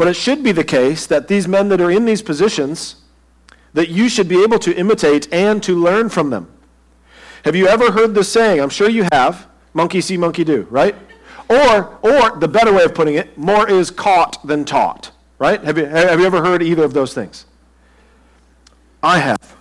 But 0.00 0.08
it 0.08 0.14
should 0.14 0.42
be 0.42 0.52
the 0.52 0.64
case 0.64 1.06
that 1.08 1.28
these 1.28 1.46
men 1.46 1.68
that 1.68 1.78
are 1.78 1.90
in 1.90 2.06
these 2.06 2.22
positions, 2.22 2.96
that 3.74 3.90
you 3.90 4.08
should 4.08 4.28
be 4.28 4.42
able 4.42 4.58
to 4.60 4.74
imitate 4.74 5.30
and 5.30 5.62
to 5.62 5.76
learn 5.76 6.08
from 6.08 6.30
them. 6.30 6.50
Have 7.44 7.54
you 7.54 7.66
ever 7.68 7.92
heard 7.92 8.14
the 8.14 8.24
saying? 8.24 8.62
I'm 8.62 8.70
sure 8.70 8.88
you 8.88 9.06
have. 9.12 9.46
Monkey 9.74 10.00
see, 10.00 10.16
monkey 10.16 10.42
do, 10.42 10.66
right? 10.70 10.94
Or, 11.50 11.98
or 12.00 12.38
the 12.38 12.48
better 12.48 12.72
way 12.72 12.84
of 12.84 12.94
putting 12.94 13.16
it, 13.16 13.36
more 13.36 13.68
is 13.68 13.90
caught 13.90 14.42
than 14.46 14.64
taught, 14.64 15.10
right? 15.38 15.62
Have 15.62 15.76
you, 15.76 15.84
have 15.84 16.18
you 16.18 16.24
ever 16.24 16.42
heard 16.42 16.62
either 16.62 16.84
of 16.84 16.94
those 16.94 17.12
things? 17.12 17.44
I 19.02 19.18
have. 19.18 19.54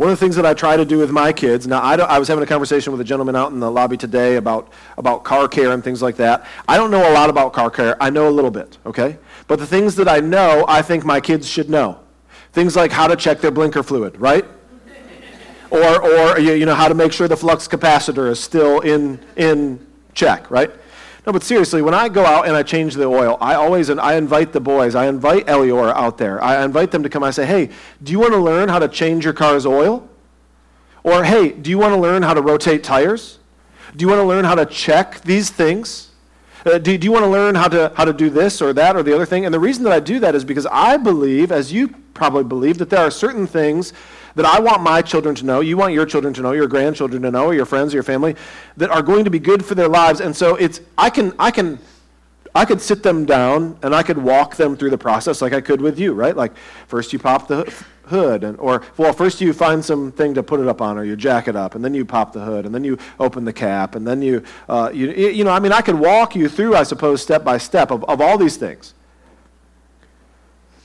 One 0.00 0.08
of 0.08 0.18
the 0.18 0.24
things 0.24 0.36
that 0.36 0.46
I 0.46 0.54
try 0.54 0.78
to 0.78 0.86
do 0.86 0.96
with 0.96 1.10
my 1.10 1.30
kids, 1.30 1.66
now 1.66 1.78
I, 1.78 1.94
I, 1.96 2.18
was 2.18 2.26
having 2.26 2.42
a 2.42 2.46
conversation 2.46 2.90
with 2.90 3.02
a 3.02 3.04
gentleman 3.04 3.36
out 3.36 3.52
in 3.52 3.60
the 3.60 3.70
lobby 3.70 3.98
today 3.98 4.36
about, 4.36 4.72
about 4.96 5.24
car 5.24 5.46
care 5.46 5.72
and 5.72 5.84
things 5.84 6.00
like 6.00 6.16
that. 6.16 6.46
I 6.66 6.78
don't 6.78 6.90
know 6.90 7.06
a 7.06 7.12
lot 7.12 7.28
about 7.28 7.52
car 7.52 7.68
care. 7.68 8.02
I 8.02 8.08
know 8.08 8.26
a 8.26 8.30
little 8.30 8.50
bit, 8.50 8.78
okay? 8.86 9.18
But 9.46 9.58
the 9.58 9.66
things 9.66 9.96
that 9.96 10.08
I 10.08 10.20
know, 10.20 10.64
I 10.66 10.80
think 10.80 11.04
my 11.04 11.20
kids 11.20 11.46
should 11.46 11.68
know. 11.68 12.00
Things 12.54 12.76
like 12.76 12.90
how 12.90 13.08
to 13.08 13.14
check 13.14 13.42
their 13.42 13.50
blinker 13.50 13.82
fluid, 13.82 14.18
right? 14.18 14.46
or, 15.70 16.02
or 16.02 16.38
you 16.38 16.64
know, 16.64 16.74
how 16.74 16.88
to 16.88 16.94
make 16.94 17.12
sure 17.12 17.28
the 17.28 17.36
flux 17.36 17.68
capacitor 17.68 18.30
is 18.30 18.40
still 18.40 18.80
in, 18.80 19.22
in 19.36 19.86
check, 20.14 20.50
right? 20.50 20.70
No, 21.26 21.32
but 21.32 21.42
seriously, 21.42 21.82
when 21.82 21.92
I 21.92 22.08
go 22.08 22.24
out 22.24 22.46
and 22.46 22.56
I 22.56 22.62
change 22.62 22.94
the 22.94 23.04
oil, 23.04 23.36
I 23.40 23.54
always 23.54 23.90
and 23.90 24.00
I 24.00 24.14
invite 24.14 24.52
the 24.52 24.60
boys. 24.60 24.94
I 24.94 25.06
invite 25.06 25.46
Elior 25.46 25.92
out 25.92 26.16
there. 26.16 26.42
I 26.42 26.64
invite 26.64 26.90
them 26.90 27.02
to 27.02 27.08
come. 27.08 27.22
I 27.22 27.30
say, 27.30 27.44
hey, 27.44 27.70
do 28.02 28.12
you 28.12 28.18
want 28.18 28.32
to 28.32 28.38
learn 28.38 28.68
how 28.68 28.78
to 28.78 28.88
change 28.88 29.24
your 29.24 29.34
car's 29.34 29.66
oil? 29.66 30.08
Or 31.02 31.24
hey, 31.24 31.50
do 31.50 31.70
you 31.70 31.78
want 31.78 31.94
to 31.94 32.00
learn 32.00 32.22
how 32.22 32.34
to 32.34 32.42
rotate 32.42 32.82
tires? 32.82 33.38
Do 33.96 34.04
you 34.04 34.08
want 34.08 34.20
to 34.20 34.24
learn 34.24 34.44
how 34.44 34.54
to 34.54 34.66
check 34.66 35.20
these 35.22 35.50
things? 35.50 36.10
Uh, 36.64 36.78
do, 36.78 36.96
do 36.96 37.06
you 37.06 37.12
want 37.12 37.24
to 37.24 37.30
learn 37.30 37.54
how 37.54 37.68
to, 37.68 37.92
how 37.96 38.04
to 38.04 38.12
do 38.12 38.28
this 38.28 38.60
or 38.60 38.72
that 38.74 38.96
or 38.96 39.02
the 39.02 39.14
other 39.14 39.24
thing? 39.24 39.44
And 39.44 39.52
the 39.52 39.60
reason 39.60 39.82
that 39.84 39.92
I 39.92 40.00
do 40.00 40.20
that 40.20 40.34
is 40.34 40.44
because 40.44 40.66
I 40.66 40.96
believe, 40.96 41.52
as 41.52 41.72
you 41.72 41.88
probably 42.12 42.44
believe, 42.44 42.78
that 42.78 42.90
there 42.90 43.00
are 43.00 43.10
certain 43.10 43.46
things 43.46 43.92
that 44.34 44.44
I 44.44 44.60
want 44.60 44.82
my 44.82 45.02
children 45.02 45.34
to 45.36 45.44
know, 45.44 45.60
you 45.60 45.76
want 45.76 45.92
your 45.92 46.06
children 46.06 46.32
to 46.34 46.42
know, 46.42 46.52
your 46.52 46.68
grandchildren 46.68 47.22
to 47.22 47.30
know, 47.30 47.46
or 47.46 47.54
your 47.54 47.66
friends 47.66 47.92
your 47.92 48.02
family, 48.02 48.36
that 48.76 48.90
are 48.90 49.02
going 49.02 49.24
to 49.24 49.30
be 49.30 49.38
good 49.38 49.64
for 49.64 49.74
their 49.74 49.88
lives. 49.88 50.20
And 50.20 50.36
so 50.36 50.56
it's 50.56 50.80
I 50.96 51.10
can 51.10 51.32
I 51.38 51.50
can 51.50 51.78
I 52.54 52.64
could 52.64 52.80
sit 52.80 53.02
them 53.02 53.26
down 53.26 53.78
and 53.82 53.94
I 53.94 54.02
could 54.02 54.18
walk 54.18 54.56
them 54.56 54.76
through 54.76 54.90
the 54.90 54.98
process 54.98 55.40
like 55.40 55.52
I 55.52 55.60
could 55.60 55.80
with 55.80 55.98
you, 55.98 56.14
right? 56.14 56.36
Like 56.36 56.56
first 56.88 57.12
you 57.12 57.18
pop 57.18 57.46
the 57.48 57.72
hood 58.10 58.42
and 58.42 58.58
or 58.58 58.82
well 58.96 59.12
first 59.12 59.40
you 59.40 59.52
find 59.52 59.84
something 59.84 60.34
to 60.34 60.42
put 60.42 60.58
it 60.58 60.66
up 60.66 60.82
on 60.82 60.98
or 60.98 61.04
you 61.04 61.14
jack 61.14 61.46
it 61.46 61.54
up 61.54 61.76
and 61.76 61.84
then 61.84 61.94
you 61.94 62.04
pop 62.04 62.32
the 62.32 62.44
hood 62.44 62.66
and 62.66 62.74
then 62.74 62.82
you 62.82 62.98
open 63.20 63.44
the 63.44 63.52
cap 63.52 63.94
and 63.94 64.04
then 64.04 64.20
you 64.20 64.42
uh, 64.68 64.90
you, 64.92 65.12
you 65.12 65.44
know 65.44 65.52
I 65.52 65.60
mean 65.60 65.72
I 65.72 65.80
could 65.80 65.94
walk 65.94 66.34
you 66.34 66.48
through 66.48 66.74
I 66.74 66.82
suppose 66.82 67.22
step 67.22 67.44
by 67.44 67.56
step 67.56 67.92
of, 67.92 68.04
of 68.04 68.20
all 68.20 68.36
these 68.36 68.56
things. 68.56 68.94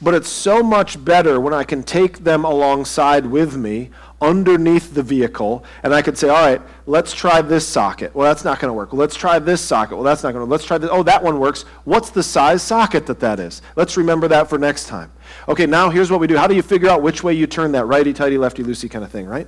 But 0.02 0.14
it's 0.14 0.30
so 0.30 0.62
much 0.62 1.04
better 1.04 1.40
when 1.40 1.54
I 1.54 1.64
can 1.64 1.82
take 1.82 2.24
them 2.24 2.44
alongside 2.44 3.26
with 3.26 3.56
me 3.56 3.92
underneath 4.22 4.94
the 4.94 5.04
vehicle 5.04 5.64
and 5.84 5.94
I 5.94 6.02
could 6.02 6.18
say, 6.18 6.30
all 6.30 6.46
right, 6.46 6.62
let's 6.86 7.14
try 7.14 7.42
this 7.42 7.68
socket. 7.68 8.14
Well, 8.14 8.28
that's 8.28 8.44
not 8.44 8.60
going 8.60 8.70
to 8.70 8.74
work. 8.74 8.92
Well, 8.92 9.00
let's 9.00 9.16
try 9.16 9.40
this 9.40 9.62
socket. 9.62 9.98
Well, 9.98 10.04
that's 10.04 10.24
not 10.24 10.34
going 10.34 10.42
to 10.42 10.46
work. 10.46 10.52
Let's 10.52 10.66
try 10.66 10.78
this. 10.78 10.90
Oh, 10.92 11.04
that 11.04 11.24
one 11.24 11.40
works. 11.40 11.64
What's 11.86 12.10
the 12.10 12.24
size 12.24 12.62
socket 12.62 13.06
that 13.08 13.20
that 13.20 13.40
is? 13.40 13.62
Let's 13.76 13.98
remember 13.98 14.28
that 14.28 14.50
for 14.50 14.58
next 14.58 14.88
time. 14.88 15.12
Okay, 15.48 15.66
now 15.66 15.90
here's 15.90 16.12
what 16.12 16.20
we 16.20 16.28
do. 16.28 16.38
How 16.38 16.48
do 16.48 16.56
you 16.56 16.62
figure 16.62 16.90
out 16.90 17.02
which 17.02 17.24
way 17.24 17.34
you 17.34 17.48
turn 17.48 17.72
that 17.74 17.86
righty, 17.86 18.14
tighty, 18.14 18.38
lefty, 18.38 18.64
loosey 18.64 18.90
kind 18.90 19.06
of 19.06 19.12
thing, 19.12 19.28
right? 19.28 19.48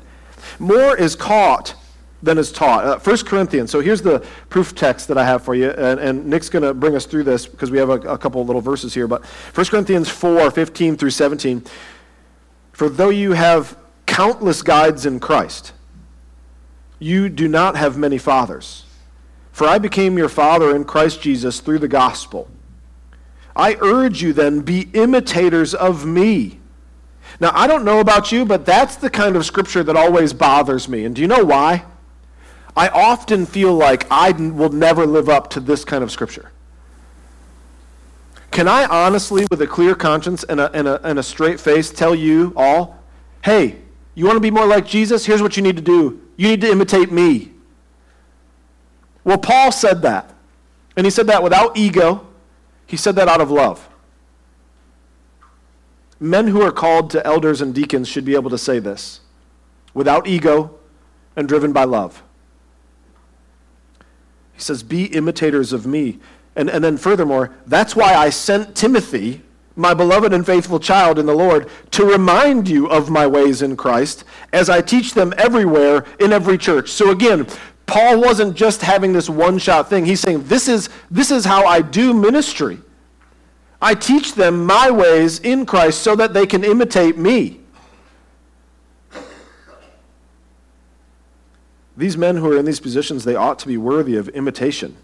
More 0.59 0.95
is 0.95 1.15
caught 1.15 1.75
than 2.21 2.37
is 2.37 2.51
taught. 2.51 2.83
Uh, 2.85 2.99
1 2.99 3.17
Corinthians, 3.25 3.71
so 3.71 3.79
here's 3.79 4.01
the 4.01 4.25
proof 4.49 4.73
text 4.73 5.07
that 5.07 5.17
I 5.17 5.25
have 5.25 5.43
for 5.43 5.55
you, 5.55 5.69
and, 5.69 5.99
and 5.99 6.25
Nick's 6.25 6.49
going 6.49 6.63
to 6.63 6.73
bring 6.73 6.95
us 6.95 7.05
through 7.05 7.23
this 7.23 7.45
because 7.45 7.69
we 7.69 7.77
have 7.77 7.89
a, 7.89 7.99
a 8.01 8.17
couple 8.17 8.43
little 8.45 8.61
verses 8.61 8.93
here. 8.93 9.07
But 9.07 9.25
1 9.25 9.65
Corinthians 9.67 10.09
4 10.09 10.49
15 10.49 10.97
through 10.97 11.11
17. 11.11 11.63
For 12.71 12.89
though 12.89 13.09
you 13.09 13.33
have 13.33 13.77
countless 14.05 14.61
guides 14.61 15.05
in 15.05 15.19
Christ, 15.19 15.73
you 16.99 17.29
do 17.29 17.47
not 17.47 17.75
have 17.75 17.97
many 17.97 18.17
fathers. 18.17 18.85
For 19.51 19.67
I 19.67 19.79
became 19.79 20.17
your 20.17 20.29
father 20.29 20.75
in 20.75 20.85
Christ 20.85 21.21
Jesus 21.21 21.59
through 21.59 21.79
the 21.79 21.87
gospel. 21.87 22.47
I 23.55 23.75
urge 23.81 24.21
you 24.21 24.33
then, 24.33 24.61
be 24.61 24.89
imitators 24.93 25.73
of 25.73 26.05
me. 26.05 26.59
Now, 27.39 27.51
I 27.53 27.65
don't 27.67 27.83
know 27.83 27.99
about 27.99 28.31
you, 28.31 28.45
but 28.45 28.65
that's 28.65 28.95
the 28.95 29.09
kind 29.09 29.35
of 29.35 29.45
scripture 29.45 29.83
that 29.83 29.95
always 29.95 30.31
bothers 30.31 30.87
me. 30.87 31.05
And 31.05 31.15
do 31.15 31.21
you 31.21 31.27
know 31.27 31.43
why? 31.43 31.85
I 32.77 32.89
often 32.89 33.47
feel 33.47 33.73
like 33.73 34.05
I 34.11 34.31
will 34.31 34.69
never 34.69 35.07
live 35.07 35.29
up 35.29 35.49
to 35.51 35.59
this 35.59 35.83
kind 35.83 36.03
of 36.03 36.11
scripture. 36.11 36.51
Can 38.51 38.67
I 38.67 38.85
honestly, 38.85 39.47
with 39.49 39.61
a 39.63 39.67
clear 39.67 39.95
conscience 39.95 40.43
and 40.43 40.59
a, 40.59 40.71
and, 40.71 40.87
a, 40.87 41.01
and 41.05 41.17
a 41.17 41.23
straight 41.23 41.59
face, 41.59 41.89
tell 41.89 42.13
you 42.13 42.53
all, 42.55 42.99
hey, 43.43 43.77
you 44.13 44.25
want 44.25 44.35
to 44.35 44.41
be 44.41 44.51
more 44.51 44.67
like 44.67 44.85
Jesus? 44.85 45.25
Here's 45.25 45.41
what 45.41 45.57
you 45.57 45.63
need 45.63 45.75
to 45.75 45.81
do 45.81 46.21
you 46.37 46.47
need 46.47 46.61
to 46.61 46.71
imitate 46.71 47.11
me. 47.11 47.51
Well, 49.23 49.39
Paul 49.39 49.71
said 49.71 50.03
that. 50.03 50.33
And 50.95 51.05
he 51.05 51.09
said 51.09 51.27
that 51.27 51.41
without 51.43 51.77
ego, 51.77 52.27
he 52.85 52.95
said 52.95 53.15
that 53.15 53.27
out 53.27 53.41
of 53.41 53.49
love. 53.49 53.89
Men 56.19 56.47
who 56.47 56.61
are 56.61 56.71
called 56.71 57.09
to 57.11 57.25
elders 57.25 57.59
and 57.59 57.73
deacons 57.73 58.07
should 58.07 58.25
be 58.25 58.35
able 58.35 58.49
to 58.51 58.57
say 58.57 58.79
this 58.79 59.21
without 59.95 60.27
ego 60.27 60.77
and 61.35 61.47
driven 61.47 61.73
by 61.73 61.83
love. 61.83 62.23
He 64.57 64.63
says, 64.63 64.81
Be 64.81 65.05
imitators 65.05 65.71
of 65.71 65.85
me. 65.85 66.19
And, 66.55 66.67
and 66.69 66.83
then, 66.83 66.97
furthermore, 66.97 67.51
that's 67.67 67.95
why 67.95 68.15
I 68.15 68.31
sent 68.31 68.75
Timothy, 68.75 69.43
my 69.75 69.93
beloved 69.93 70.33
and 70.33 70.43
faithful 70.43 70.79
child 70.79 71.19
in 71.19 71.27
the 71.27 71.35
Lord, 71.35 71.69
to 71.91 72.03
remind 72.03 72.67
you 72.67 72.87
of 72.87 73.11
my 73.11 73.27
ways 73.27 73.61
in 73.61 73.77
Christ 73.77 74.23
as 74.51 74.67
I 74.67 74.81
teach 74.81 75.13
them 75.13 75.31
everywhere 75.37 76.05
in 76.19 76.33
every 76.33 76.57
church. 76.57 76.89
So, 76.89 77.11
again, 77.11 77.45
Paul 77.85 78.19
wasn't 78.19 78.55
just 78.55 78.81
having 78.81 79.13
this 79.13 79.29
one 79.29 79.59
shot 79.59 79.91
thing. 79.91 80.07
He's 80.07 80.19
saying, 80.19 80.45
this 80.45 80.67
is, 80.67 80.89
this 81.11 81.29
is 81.29 81.45
how 81.45 81.65
I 81.67 81.81
do 81.83 82.11
ministry. 82.11 82.79
I 83.79 83.93
teach 83.93 84.33
them 84.33 84.65
my 84.65 84.89
ways 84.89 85.37
in 85.39 85.67
Christ 85.67 86.01
so 86.01 86.15
that 86.15 86.33
they 86.33 86.47
can 86.47 86.63
imitate 86.63 87.15
me. 87.15 87.59
These 91.97 92.15
men 92.15 92.37
who 92.37 92.51
are 92.53 92.57
in 92.57 92.65
these 92.65 92.79
positions, 92.79 93.23
they 93.23 93.35
ought 93.35 93.57
to 93.59 93.67
be 93.67 93.75
worthy 93.75 94.15
of 94.15 94.29
imitation. 94.29 94.95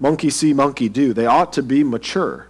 Monkey 0.00 0.30
see, 0.30 0.52
monkey 0.52 0.88
do. 0.88 1.12
They 1.12 1.26
ought 1.26 1.52
to 1.52 1.62
be 1.62 1.84
mature. 1.84 2.48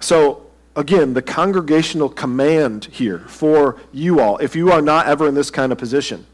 So, 0.00 0.46
again, 0.76 1.14
the 1.14 1.22
congregational 1.22 2.10
command 2.10 2.86
here 2.86 3.20
for 3.20 3.80
you 3.90 4.20
all, 4.20 4.36
if 4.38 4.54
you 4.54 4.70
are 4.70 4.82
not 4.82 5.06
ever 5.06 5.26
in 5.26 5.34
this 5.34 5.50
kind 5.50 5.72
of 5.72 5.78
position, 5.78 6.26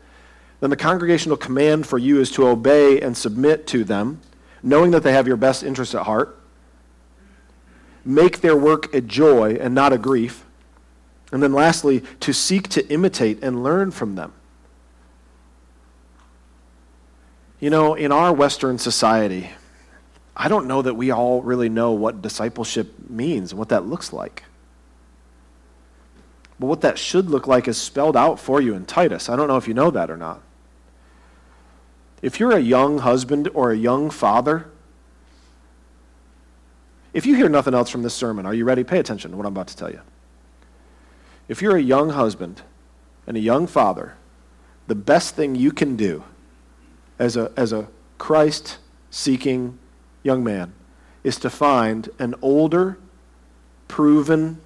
then 0.59 0.71
the 0.71 0.76
congregational 0.76 1.37
command 1.37 1.87
for 1.87 1.99
you 1.99 2.21
is 2.21 2.30
to 2.33 2.49
obey 2.49 3.00
and 3.00 3.16
submit 3.16 3.66
to 3.68 3.85
them, 3.85 4.21
knowing 4.61 4.90
that 4.90 5.04
they 5.04 5.12
have 5.12 5.28
your 5.28 5.37
best 5.37 5.62
interests 5.62 5.95
at 5.95 6.02
heart. 6.02 6.37
Make 8.04 8.40
their 8.40 8.56
work 8.56 8.92
a 8.92 9.00
joy 9.00 9.56
and 9.61 9.73
not 9.75 9.92
a 9.92 9.99
grief. 9.99 10.45
And 11.33 11.42
then 11.42 11.52
lastly, 11.52 12.02
to 12.21 12.33
seek 12.33 12.68
to 12.71 12.87
imitate 12.88 13.42
and 13.42 13.62
learn 13.62 13.90
from 13.90 14.14
them. 14.14 14.33
You 17.59 17.71
know, 17.71 17.95
in 17.95 18.12
our 18.12 18.33
Western 18.33 18.78
society, 18.78 19.50
I 20.37 20.49
don't 20.49 20.66
know 20.66 20.83
that 20.83 20.95
we 20.95 21.11
all 21.11 21.42
really 21.42 21.68
know 21.68 21.92
what 21.92 22.21
discipleship 22.21 23.09
means 23.09 23.52
and 23.52 23.59
what 23.59 23.71
that 23.71 23.87
looks 23.87 24.12
like. 24.12 24.45
But 26.61 26.66
what 26.66 26.80
that 26.83 26.99
should 26.99 27.30
look 27.30 27.47
like 27.47 27.66
is 27.68 27.76
spelled 27.76 28.16
out 28.16 28.38
for 28.38 28.61
you 28.61 28.75
in 28.75 28.85
Titus. 28.85 29.28
I 29.28 29.37
don't 29.37 29.49
know 29.49 29.56
if 29.56 29.66
you 29.66 29.75
know 29.75 29.90
that 29.90 30.11
or 30.11 30.16
not. 30.16 30.42
If 32.23 32.40
you're 32.40 32.52
a 32.52 32.61
young 32.61 32.99
husband 32.99 33.49
or 33.52 33.73
a 33.73 33.76
young 33.76 34.11
father, 34.11 34.68
if 37.12 37.26
you 37.26 37.35
hear 37.35 37.49
nothing 37.49 37.75
else 37.75 37.90
from 37.90 38.02
this 38.02 38.14
sermon, 38.14 38.47
are 38.47 38.54
you 38.54 38.64
ready? 38.64 38.85
Pay 38.85 38.99
attention 38.99 39.30
to 39.30 39.37
what 39.37 39.47
I'm 39.47 39.52
about 39.52 39.68
to 39.68 39.76
tell 39.76 39.90
you. 39.90 40.00
If 41.48 41.62
you're 41.62 41.76
a 41.76 41.82
young 41.82 42.10
husband 42.10 42.62
and 43.26 43.36
a 43.36 43.40
young 43.40 43.66
father, 43.66 44.14
the 44.86 44.94
best 44.94 45.34
thing 45.34 45.54
you 45.54 45.72
can 45.72 45.96
do 45.96 46.24
as 47.18 47.36
a, 47.36 47.52
as 47.56 47.72
a 47.72 47.88
Christ 48.18 48.78
seeking 49.10 49.78
young 50.22 50.42
man 50.44 50.72
is 51.24 51.38
to 51.38 51.50
find 51.50 52.08
an 52.18 52.34
older, 52.42 52.98
proven, 53.88 54.60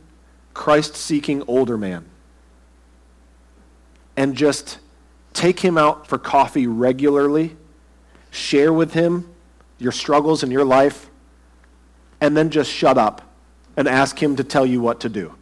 Christ 0.53 0.97
seeking 0.97 1.43
older 1.47 1.79
man 1.79 2.05
and 4.17 4.37
just 4.37 4.79
take 5.33 5.61
him 5.61 5.79
out 5.79 6.07
for 6.07 6.19
coffee 6.19 6.67
regularly, 6.67 7.57
share 8.31 8.73
with 8.73 8.93
him 8.93 9.31
your 9.79 9.93
struggles 9.93 10.43
in 10.43 10.51
your 10.51 10.65
life, 10.65 11.09
and 12.21 12.37
then 12.37 12.51
just 12.51 12.71
shut 12.71 12.99
up 12.99 13.23
and 13.77 13.89
ask 13.89 14.23
him 14.23 14.37
to 14.37 14.45
tell 14.45 14.67
you 14.67 14.81
what 14.81 15.01
to 15.01 15.09
do. 15.09 15.35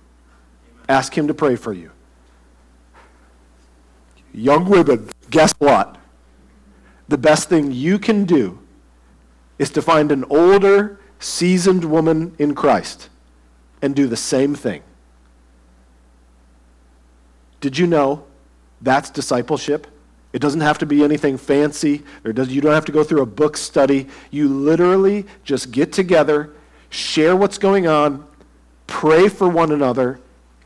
Ask 0.88 1.16
him 1.16 1.28
to 1.28 1.34
pray 1.34 1.56
for 1.56 1.72
you. 1.72 1.90
Young 4.32 4.68
women, 4.68 5.08
guess 5.30 5.52
what? 5.58 5.96
The 7.08 7.18
best 7.18 7.48
thing 7.48 7.72
you 7.72 7.98
can 7.98 8.24
do 8.24 8.58
is 9.58 9.70
to 9.70 9.82
find 9.82 10.12
an 10.12 10.24
older, 10.24 11.00
seasoned 11.18 11.84
woman 11.84 12.34
in 12.38 12.54
Christ 12.54 13.08
and 13.82 13.94
do 13.94 14.06
the 14.06 14.16
same 14.16 14.54
thing. 14.54 14.82
Did 17.60 17.76
you 17.76 17.86
know 17.86 18.24
that's 18.80 19.10
discipleship? 19.10 19.86
It 20.32 20.40
doesn't 20.40 20.60
have 20.60 20.78
to 20.78 20.86
be 20.86 21.02
anything 21.02 21.38
fancy. 21.38 22.04
Or 22.24 22.32
does, 22.32 22.48
you 22.48 22.60
don't 22.60 22.74
have 22.74 22.84
to 22.84 22.92
go 22.92 23.02
through 23.02 23.22
a 23.22 23.26
book 23.26 23.56
study. 23.56 24.08
You 24.30 24.48
literally 24.48 25.26
just 25.42 25.72
get 25.72 25.92
together, 25.92 26.50
share 26.90 27.34
what's 27.34 27.58
going 27.58 27.86
on, 27.86 28.26
pray 28.86 29.28
for 29.28 29.48
one 29.48 29.72
another, 29.72 30.20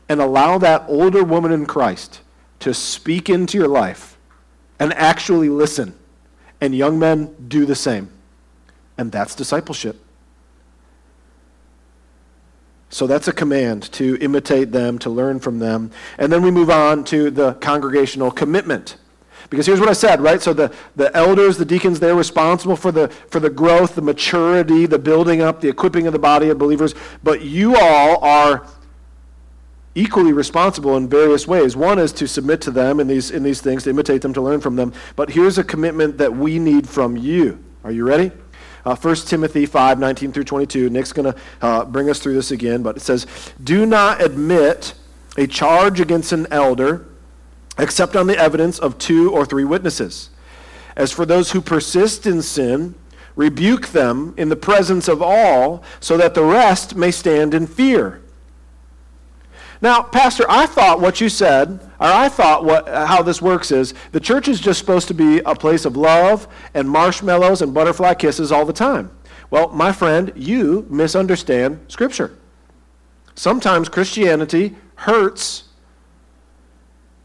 and 0.09 0.21
allow 0.21 0.57
that 0.57 0.85
older 0.87 1.23
woman 1.23 1.51
in 1.51 1.65
Christ 1.65 2.21
to 2.59 2.73
speak 2.73 3.29
into 3.29 3.57
your 3.57 3.67
life 3.67 4.17
and 4.79 4.93
actually 4.93 5.49
listen. 5.49 5.95
And 6.61 6.73
young 6.73 6.97
men 6.97 7.35
do 7.47 7.65
the 7.65 7.75
same. 7.75 8.09
And 8.97 9.11
that's 9.11 9.35
discipleship. 9.35 9.99
So 12.89 13.07
that's 13.07 13.27
a 13.27 13.33
command 13.33 13.91
to 13.93 14.17
imitate 14.21 14.71
them, 14.71 14.99
to 14.99 15.09
learn 15.09 15.39
from 15.39 15.59
them. 15.59 15.89
And 16.17 16.31
then 16.31 16.43
we 16.43 16.51
move 16.51 16.69
on 16.69 17.03
to 17.05 17.31
the 17.31 17.53
congregational 17.55 18.29
commitment. 18.29 18.97
Because 19.49 19.65
here's 19.65 19.79
what 19.79 19.89
I 19.89 19.93
said, 19.93 20.21
right? 20.21 20.41
So 20.41 20.53
the, 20.53 20.73
the 20.95 21.15
elders, 21.17 21.57
the 21.57 21.65
deacons, 21.65 21.99
they're 21.99 22.15
responsible 22.15 22.75
for 22.75 22.91
the, 22.91 23.07
for 23.29 23.39
the 23.39 23.49
growth, 23.49 23.95
the 23.95 24.01
maturity, 24.01 24.85
the 24.85 24.99
building 24.99 25.41
up, 25.41 25.59
the 25.59 25.69
equipping 25.69 26.07
of 26.07 26.13
the 26.13 26.19
body 26.19 26.49
of 26.49 26.57
believers. 26.57 26.93
But 27.23 27.41
you 27.41 27.75
all 27.75 28.23
are 28.23 28.67
equally 29.95 30.33
responsible 30.33 30.97
in 30.97 31.07
various 31.07 31.47
ways. 31.47 31.75
One 31.75 31.99
is 31.99 32.11
to 32.13 32.27
submit 32.27 32.61
to 32.61 32.71
them 32.71 32.99
in 32.99 33.07
these, 33.07 33.31
in 33.31 33.43
these 33.43 33.61
things, 33.61 33.83
to 33.83 33.91
imitate 33.91 34.21
them, 34.21 34.33
to 34.33 34.41
learn 34.41 34.61
from 34.61 34.75
them. 34.75 34.93
But 35.15 35.29
here's 35.29 35.57
a 35.57 35.63
commitment 35.63 36.17
that 36.17 36.35
we 36.35 36.59
need 36.59 36.89
from 36.89 37.15
you. 37.15 37.63
Are 37.83 37.91
you 37.91 38.05
ready? 38.05 38.31
Uh, 38.85 38.95
1 38.95 39.15
Timothy 39.15 39.65
5, 39.65 39.99
19 39.99 40.31
through 40.31 40.43
22. 40.43 40.89
Nick's 40.89 41.13
going 41.13 41.31
to 41.31 41.39
uh, 41.61 41.85
bring 41.85 42.09
us 42.09 42.19
through 42.19 42.33
this 42.33 42.51
again, 42.51 42.83
but 42.83 42.97
it 42.97 43.01
says, 43.01 43.27
Do 43.63 43.85
not 43.85 44.21
admit 44.21 44.93
a 45.37 45.47
charge 45.47 45.99
against 45.99 46.31
an 46.31 46.47
elder 46.51 47.07
except 47.77 48.15
on 48.15 48.27
the 48.27 48.37
evidence 48.37 48.79
of 48.79 48.97
two 48.97 49.31
or 49.31 49.45
three 49.45 49.63
witnesses. 49.63 50.29
As 50.95 51.11
for 51.11 51.25
those 51.25 51.51
who 51.51 51.61
persist 51.61 52.27
in 52.27 52.41
sin, 52.41 52.95
rebuke 53.35 53.87
them 53.87 54.33
in 54.37 54.49
the 54.49 54.55
presence 54.55 55.07
of 55.07 55.21
all, 55.21 55.83
so 55.99 56.17
that 56.17 56.35
the 56.35 56.43
rest 56.43 56.95
may 56.95 57.09
stand 57.09 57.53
in 57.53 57.65
fear. 57.65 58.21
Now, 59.83 60.01
Pastor, 60.01 60.45
I 60.47 60.65
thought 60.65 61.01
what 61.01 61.19
you 61.19 61.27
said, 61.27 61.81
or 61.99 62.07
I 62.07 62.29
thought 62.29 62.63
what, 62.63 62.87
uh, 62.87 63.05
how 63.05 63.21
this 63.21 63.41
works 63.41 63.69
is 63.69 63.93
the 64.13 64.19
church 64.21 64.47
is 64.47 64.61
just 64.61 64.79
supposed 64.79 65.09
to 65.09 65.13
be 65.13 65.39
a 65.39 65.53
place 65.53 65.83
of 65.83 65.97
love 65.97 66.47
and 66.73 66.89
marshmallows 66.89 67.61
and 67.61 67.73
butterfly 67.73 68.13
kisses 68.13 68.49
all 68.49 68.63
the 68.63 68.71
time. 68.71 69.11
Well, 69.49 69.67
my 69.73 69.91
friend, 69.91 70.31
you 70.37 70.87
misunderstand 70.89 71.81
Scripture. 71.89 72.31
Sometimes 73.35 73.89
Christianity 73.89 74.77
hurts, 74.95 75.65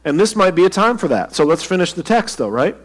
and 0.05 0.19
this 0.19 0.35
might 0.35 0.57
be 0.57 0.65
a 0.65 0.71
time 0.71 0.99
for 0.99 1.07
that. 1.07 1.37
So 1.37 1.45
let's 1.45 1.63
finish 1.63 1.93
the 1.93 2.03
text, 2.03 2.39
though, 2.39 2.49
right? 2.49 2.77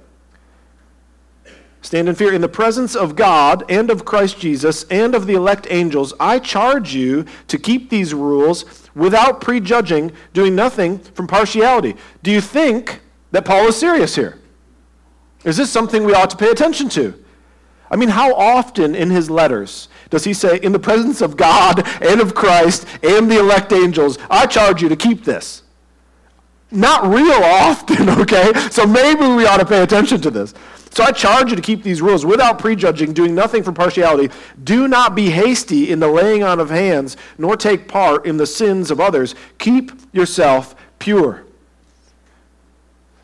Stand 1.83 2.07
in 2.07 2.15
fear. 2.15 2.33
In 2.33 2.41
the 2.41 2.49
presence 2.49 2.95
of 2.95 3.15
God 3.17 3.65
and 3.69 3.91
of 3.91 4.05
Christ 4.05 4.39
Jesus 4.39 4.85
and 4.85 5.13
of 5.13 5.27
the 5.27 5.35
elect 5.35 5.67
angels, 5.69 6.13
I 6.17 6.39
charge 6.39 6.95
you 6.95 7.25
to 7.49 7.59
keep 7.59 7.89
these 7.89 8.13
rules 8.13 8.65
without 8.95 9.41
prejudging, 9.41 10.13
doing 10.33 10.55
nothing 10.55 10.99
from 10.99 11.27
partiality. 11.27 11.95
Do 12.23 12.31
you 12.31 12.39
think 12.39 13.01
that 13.31 13.43
Paul 13.43 13.67
is 13.67 13.75
serious 13.75 14.15
here? 14.15 14.39
Is 15.43 15.57
this 15.57 15.69
something 15.69 16.05
we 16.05 16.13
ought 16.13 16.29
to 16.29 16.37
pay 16.37 16.49
attention 16.49 16.87
to? 16.89 17.21
I 17.91 17.97
mean, 17.97 18.09
how 18.09 18.33
often 18.33 18.95
in 18.95 19.09
his 19.09 19.29
letters 19.29 19.89
does 20.09 20.23
he 20.23 20.33
say, 20.33 20.59
In 20.63 20.71
the 20.71 20.79
presence 20.79 21.21
of 21.21 21.35
God 21.35 21.85
and 22.01 22.21
of 22.21 22.33
Christ 22.33 22.87
and 23.03 23.29
the 23.29 23.39
elect 23.39 23.73
angels, 23.73 24.17
I 24.29 24.45
charge 24.45 24.81
you 24.81 24.87
to 24.87 24.95
keep 24.95 25.25
this? 25.25 25.63
Not 26.71 27.05
real 27.05 27.43
often, 27.43 28.09
okay? 28.21 28.53
So 28.71 28.87
maybe 28.87 29.27
we 29.27 29.45
ought 29.45 29.57
to 29.57 29.65
pay 29.65 29.83
attention 29.83 30.21
to 30.21 30.31
this. 30.31 30.53
So 30.93 31.03
I 31.03 31.11
charge 31.11 31.49
you 31.49 31.55
to 31.55 31.61
keep 31.61 31.81
these 31.81 32.03
rules 32.03 32.23
without 32.23 32.59
prejudging, 32.59 33.13
doing 33.13 33.33
nothing 33.33 33.63
from 33.63 33.73
partiality. 33.73 34.31
Do 34.63 34.87
not 34.87 35.15
be 35.15 35.31
hasty 35.31 35.91
in 35.91 35.99
the 35.99 36.07
laying 36.07 36.43
on 36.43 36.59
of 36.59 36.69
hands, 36.69 37.17
nor 37.39 37.57
take 37.57 37.87
part 37.87 38.27
in 38.27 38.37
the 38.37 38.45
sins 38.45 38.91
of 38.91 38.99
others. 38.99 39.33
Keep 39.57 39.91
yourself 40.13 40.75
pure. 40.99 41.45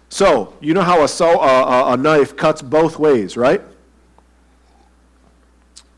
So, 0.09 0.55
you 0.59 0.73
know 0.73 0.81
how 0.81 1.01
a, 1.01 1.05
uh, 1.05 1.93
a 1.93 1.97
knife 1.97 2.35
cuts 2.35 2.63
both 2.63 2.97
ways, 2.97 3.37
right? 3.37 3.61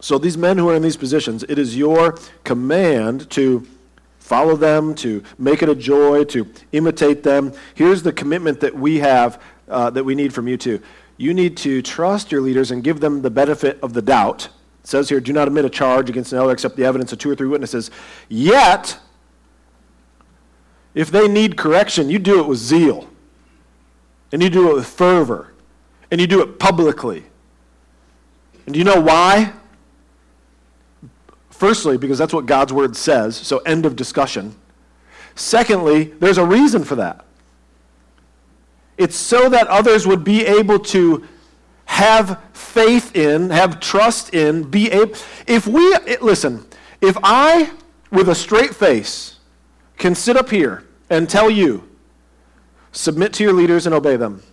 So, 0.01 0.17
these 0.17 0.37
men 0.37 0.57
who 0.57 0.67
are 0.69 0.75
in 0.75 0.81
these 0.81 0.97
positions, 0.97 1.43
it 1.47 1.57
is 1.57 1.77
your 1.77 2.17
command 2.43 3.29
to 3.29 3.65
follow 4.19 4.57
them, 4.57 4.93
to 4.95 5.23
make 5.37 5.63
it 5.63 5.69
a 5.69 5.75
joy, 5.75 6.25
to 6.25 6.51
imitate 6.73 7.23
them. 7.23 7.53
Here's 7.75 8.03
the 8.03 8.11
commitment 8.11 8.59
that 8.59 8.75
we 8.75 8.99
have, 8.99 9.41
uh, 9.69 9.89
that 9.91 10.03
we 10.03 10.15
need 10.15 10.33
from 10.33 10.49
you 10.49 10.57
too 10.57 10.81
you 11.21 11.33
need 11.33 11.55
to 11.57 11.81
trust 11.81 12.31
your 12.31 12.41
leaders 12.41 12.71
and 12.71 12.83
give 12.83 12.99
them 12.99 13.21
the 13.21 13.29
benefit 13.29 13.79
of 13.83 13.93
the 13.93 14.01
doubt. 14.01 14.45
It 14.83 14.87
says 14.87 15.07
here, 15.07 15.19
do 15.19 15.31
not 15.31 15.47
admit 15.47 15.65
a 15.65 15.69
charge 15.69 16.09
against 16.09 16.31
an 16.33 16.39
elder 16.39 16.51
except 16.51 16.75
the 16.75 16.83
evidence 16.83 17.13
of 17.13 17.19
two 17.19 17.29
or 17.29 17.35
three 17.35 17.47
witnesses. 17.47 17.91
Yet, 18.27 18.97
if 20.95 21.11
they 21.11 21.27
need 21.27 21.57
correction, 21.57 22.09
you 22.09 22.17
do 22.17 22.39
it 22.39 22.47
with 22.47 22.57
zeal. 22.57 23.07
And 24.31 24.41
you 24.41 24.49
do 24.49 24.71
it 24.71 24.73
with 24.73 24.87
fervor. 24.87 25.53
And 26.09 26.19
you 26.19 26.25
do 26.25 26.41
it 26.41 26.57
publicly. 26.57 27.25
And 28.65 28.73
do 28.73 28.79
you 28.79 28.85
know 28.85 28.99
why? 28.99 29.53
Firstly, 31.51 31.97
because 31.97 32.17
that's 32.17 32.33
what 32.33 32.47
God's 32.47 32.73
word 32.73 32.95
says, 32.95 33.35
so 33.37 33.59
end 33.59 33.85
of 33.85 33.95
discussion. 33.95 34.55
Secondly, 35.35 36.05
there's 36.19 36.39
a 36.39 36.45
reason 36.45 36.83
for 36.83 36.95
that. 36.95 37.25
It's 39.01 39.17
so 39.17 39.49
that 39.49 39.65
others 39.65 40.05
would 40.05 40.23
be 40.23 40.45
able 40.45 40.77
to 40.77 41.27
have 41.85 42.39
faith 42.53 43.15
in, 43.15 43.49
have 43.49 43.79
trust 43.79 44.35
in, 44.35 44.69
be 44.69 44.91
able. 44.91 45.15
If 45.47 45.65
we, 45.65 45.97
listen, 46.21 46.67
if 47.01 47.17
I, 47.23 47.71
with 48.11 48.29
a 48.29 48.35
straight 48.35 48.75
face, 48.75 49.39
can 49.97 50.13
sit 50.13 50.37
up 50.37 50.51
here 50.51 50.83
and 51.09 51.27
tell 51.27 51.49
you, 51.49 51.89
submit 52.91 53.33
to 53.33 53.43
your 53.43 53.53
leaders 53.53 53.87
and 53.87 53.95
obey 53.95 54.17
them, 54.17 54.43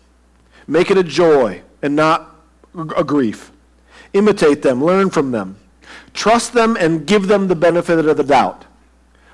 make 0.67 0.91
it 0.91 0.97
a 0.97 1.05
joy 1.05 1.61
and 1.83 1.95
not 1.95 2.35
a 2.75 3.05
grief, 3.05 3.53
imitate 4.15 4.63
them, 4.63 4.83
learn 4.83 5.11
from 5.11 5.31
them, 5.31 5.59
trust 6.15 6.55
them, 6.55 6.75
and 6.81 7.07
give 7.07 7.29
them 7.29 7.49
the 7.49 7.55
benefit 7.55 7.99
of 7.99 8.17
the 8.17 8.25
doubt. 8.25 8.65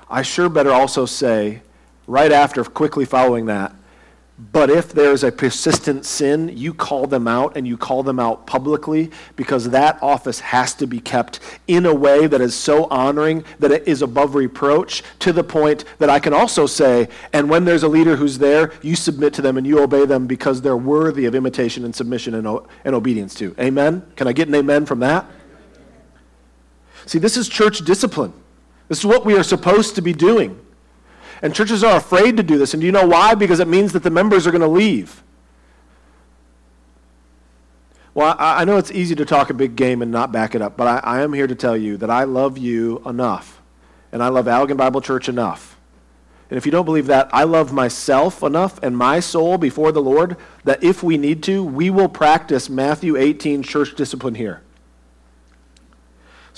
I 0.09 0.23
sure 0.23 0.49
better 0.49 0.73
also 0.73 1.05
say, 1.05 1.61
right 2.05 2.33
after, 2.33 2.65
quickly 2.65 3.05
following 3.05 3.45
that, 3.45 3.73
but 4.37 4.69
if 4.69 4.91
there's 4.91 5.23
a 5.23 5.31
persistent 5.31 6.05
sin, 6.05 6.51
you 6.57 6.73
call 6.73 7.07
them 7.07 7.25
out 7.25 7.55
and 7.55 7.65
you 7.65 7.77
call 7.77 8.03
them 8.03 8.19
out 8.19 8.45
publicly 8.45 9.09
because 9.37 9.69
that 9.69 9.97
office 10.01 10.41
has 10.41 10.73
to 10.75 10.85
be 10.85 10.99
kept 10.99 11.39
in 11.67 11.85
a 11.85 11.93
way 11.93 12.27
that 12.27 12.41
is 12.41 12.53
so 12.53 12.85
honoring 12.91 13.45
that 13.59 13.71
it 13.71 13.87
is 13.87 14.01
above 14.01 14.35
reproach 14.35 15.03
to 15.19 15.31
the 15.31 15.43
point 15.43 15.85
that 15.99 16.09
I 16.09 16.19
can 16.19 16.33
also 16.33 16.65
say, 16.65 17.07
and 17.31 17.49
when 17.49 17.63
there's 17.63 17.83
a 17.83 17.87
leader 17.87 18.17
who's 18.17 18.37
there, 18.37 18.73
you 18.81 18.97
submit 18.97 19.33
to 19.35 19.41
them 19.41 19.57
and 19.57 19.65
you 19.65 19.79
obey 19.79 20.05
them 20.05 20.27
because 20.27 20.61
they're 20.61 20.75
worthy 20.75 21.25
of 21.25 21.33
imitation 21.33 21.85
and 21.85 21.95
submission 21.95 22.33
and, 22.33 22.59
and 22.83 22.93
obedience 22.93 23.35
to. 23.35 23.55
Amen? 23.57 24.05
Can 24.17 24.27
I 24.27 24.33
get 24.33 24.49
an 24.49 24.55
amen 24.55 24.85
from 24.85 24.99
that? 24.99 25.25
See, 27.05 27.19
this 27.19 27.37
is 27.37 27.47
church 27.47 27.85
discipline. 27.85 28.33
This 28.89 28.99
is 28.99 29.05
what 29.05 29.25
we 29.25 29.37
are 29.37 29.43
supposed 29.43 29.95
to 29.95 30.01
be 30.01 30.11
doing. 30.11 30.59
And 31.45 31.53
churches 31.53 31.83
are 31.83 31.95
afraid 31.95 32.37
to 32.37 32.43
do 32.43 32.57
this. 32.57 32.73
And 32.73 32.81
do 32.81 32.87
you 32.87 32.91
know 32.91 33.05
why? 33.05 33.35
Because 33.35 33.59
it 33.59 33.67
means 33.67 33.93
that 33.93 34.01
the 34.01 34.09
members 34.09 34.47
are 34.47 34.51
going 34.51 34.63
to 34.63 34.67
leave. 34.67 35.21
Well, 38.15 38.35
I, 38.39 38.65
know 38.65 38.77
it's 38.77 38.89
easy 38.89 39.13
to 39.13 39.25
talk 39.25 39.51
a 39.51 39.53
big 39.53 39.75
game 39.75 40.01
and 40.01 40.11
not 40.11 40.31
back 40.31 40.55
it 40.55 40.63
up, 40.63 40.75
but 40.75 40.87
I, 40.87 41.17
I 41.17 41.21
am 41.21 41.33
here 41.33 41.45
to 41.45 41.53
tell 41.53 41.77
you 41.77 41.97
that 41.97 42.09
I 42.09 42.23
love 42.23 42.57
you 42.57 42.99
enough, 43.05 43.61
and 44.11 44.23
I 44.23 44.29
love 44.29 44.47
Allegan 44.47 44.75
Bible 44.75 45.01
Church 45.01 45.29
enough 45.29 45.77
And 46.49 46.57
if 46.57 46.65
you 46.65 46.71
don't 46.71 46.85
believe 46.85 47.05
that, 47.05 47.29
I 47.31 47.43
love 47.43 47.71
myself 47.71 48.41
enough 48.41 48.81
and 48.81 48.97
my 48.97 49.19
soul 49.19 49.59
before 49.59 49.91
the 49.91 50.01
Lord 50.01 50.37
that 50.63 50.83
if 50.83 51.03
we 51.03 51.15
need 51.15 51.43
to, 51.43 51.63
we 51.63 51.91
will 51.91 52.09
practice 52.09 52.71
Matthew 52.71 53.17
18 53.17 53.61
church 53.61 53.93
discipline 53.93 54.33
here. 54.33 54.63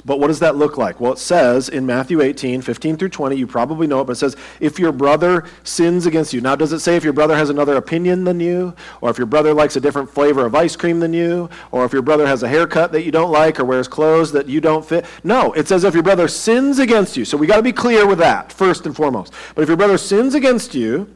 But 0.05 0.19
what 0.19 0.27
does 0.27 0.39
that 0.39 0.55
look 0.55 0.77
like? 0.77 0.99
Well, 0.99 1.13
it 1.13 1.19
says 1.19 1.69
in 1.69 1.85
Matthew 1.85 2.21
18, 2.21 2.61
15 2.61 2.97
through 2.97 3.09
20, 3.09 3.35
you 3.35 3.47
probably 3.47 3.87
know 3.87 4.01
it, 4.01 4.05
but 4.05 4.13
it 4.13 4.17
says, 4.17 4.35
if 4.59 4.79
your 4.79 4.91
brother 4.91 5.45
sins 5.63 6.05
against 6.05 6.33
you. 6.33 6.41
Now, 6.41 6.55
does 6.55 6.71
it 6.71 6.79
say 6.79 6.95
if 6.95 7.03
your 7.03 7.13
brother 7.13 7.35
has 7.35 7.49
another 7.49 7.75
opinion 7.75 8.23
than 8.23 8.39
you, 8.39 8.75
or 9.01 9.09
if 9.09 9.17
your 9.17 9.27
brother 9.27 9.53
likes 9.53 9.75
a 9.75 9.81
different 9.81 10.09
flavor 10.09 10.45
of 10.45 10.55
ice 10.55 10.75
cream 10.75 10.99
than 10.99 11.13
you, 11.13 11.49
or 11.71 11.85
if 11.85 11.93
your 11.93 12.01
brother 12.01 12.27
has 12.27 12.43
a 12.43 12.47
haircut 12.47 12.91
that 12.91 13.03
you 13.03 13.11
don't 13.11 13.31
like, 13.31 13.59
or 13.59 13.65
wears 13.65 13.87
clothes 13.87 14.31
that 14.31 14.47
you 14.47 14.61
don't 14.61 14.85
fit? 14.85 15.05
No, 15.23 15.53
it 15.53 15.67
says 15.67 15.83
if 15.83 15.93
your 15.93 16.03
brother 16.03 16.27
sins 16.27 16.79
against 16.79 17.17
you. 17.17 17.25
So 17.25 17.37
we 17.37 17.47
got 17.47 17.57
to 17.57 17.63
be 17.63 17.73
clear 17.73 18.05
with 18.05 18.19
that, 18.19 18.51
first 18.51 18.85
and 18.85 18.95
foremost. 18.95 19.33
But 19.55 19.63
if 19.63 19.67
your 19.67 19.77
brother 19.77 19.97
sins 19.97 20.35
against 20.35 20.75
you, 20.75 21.13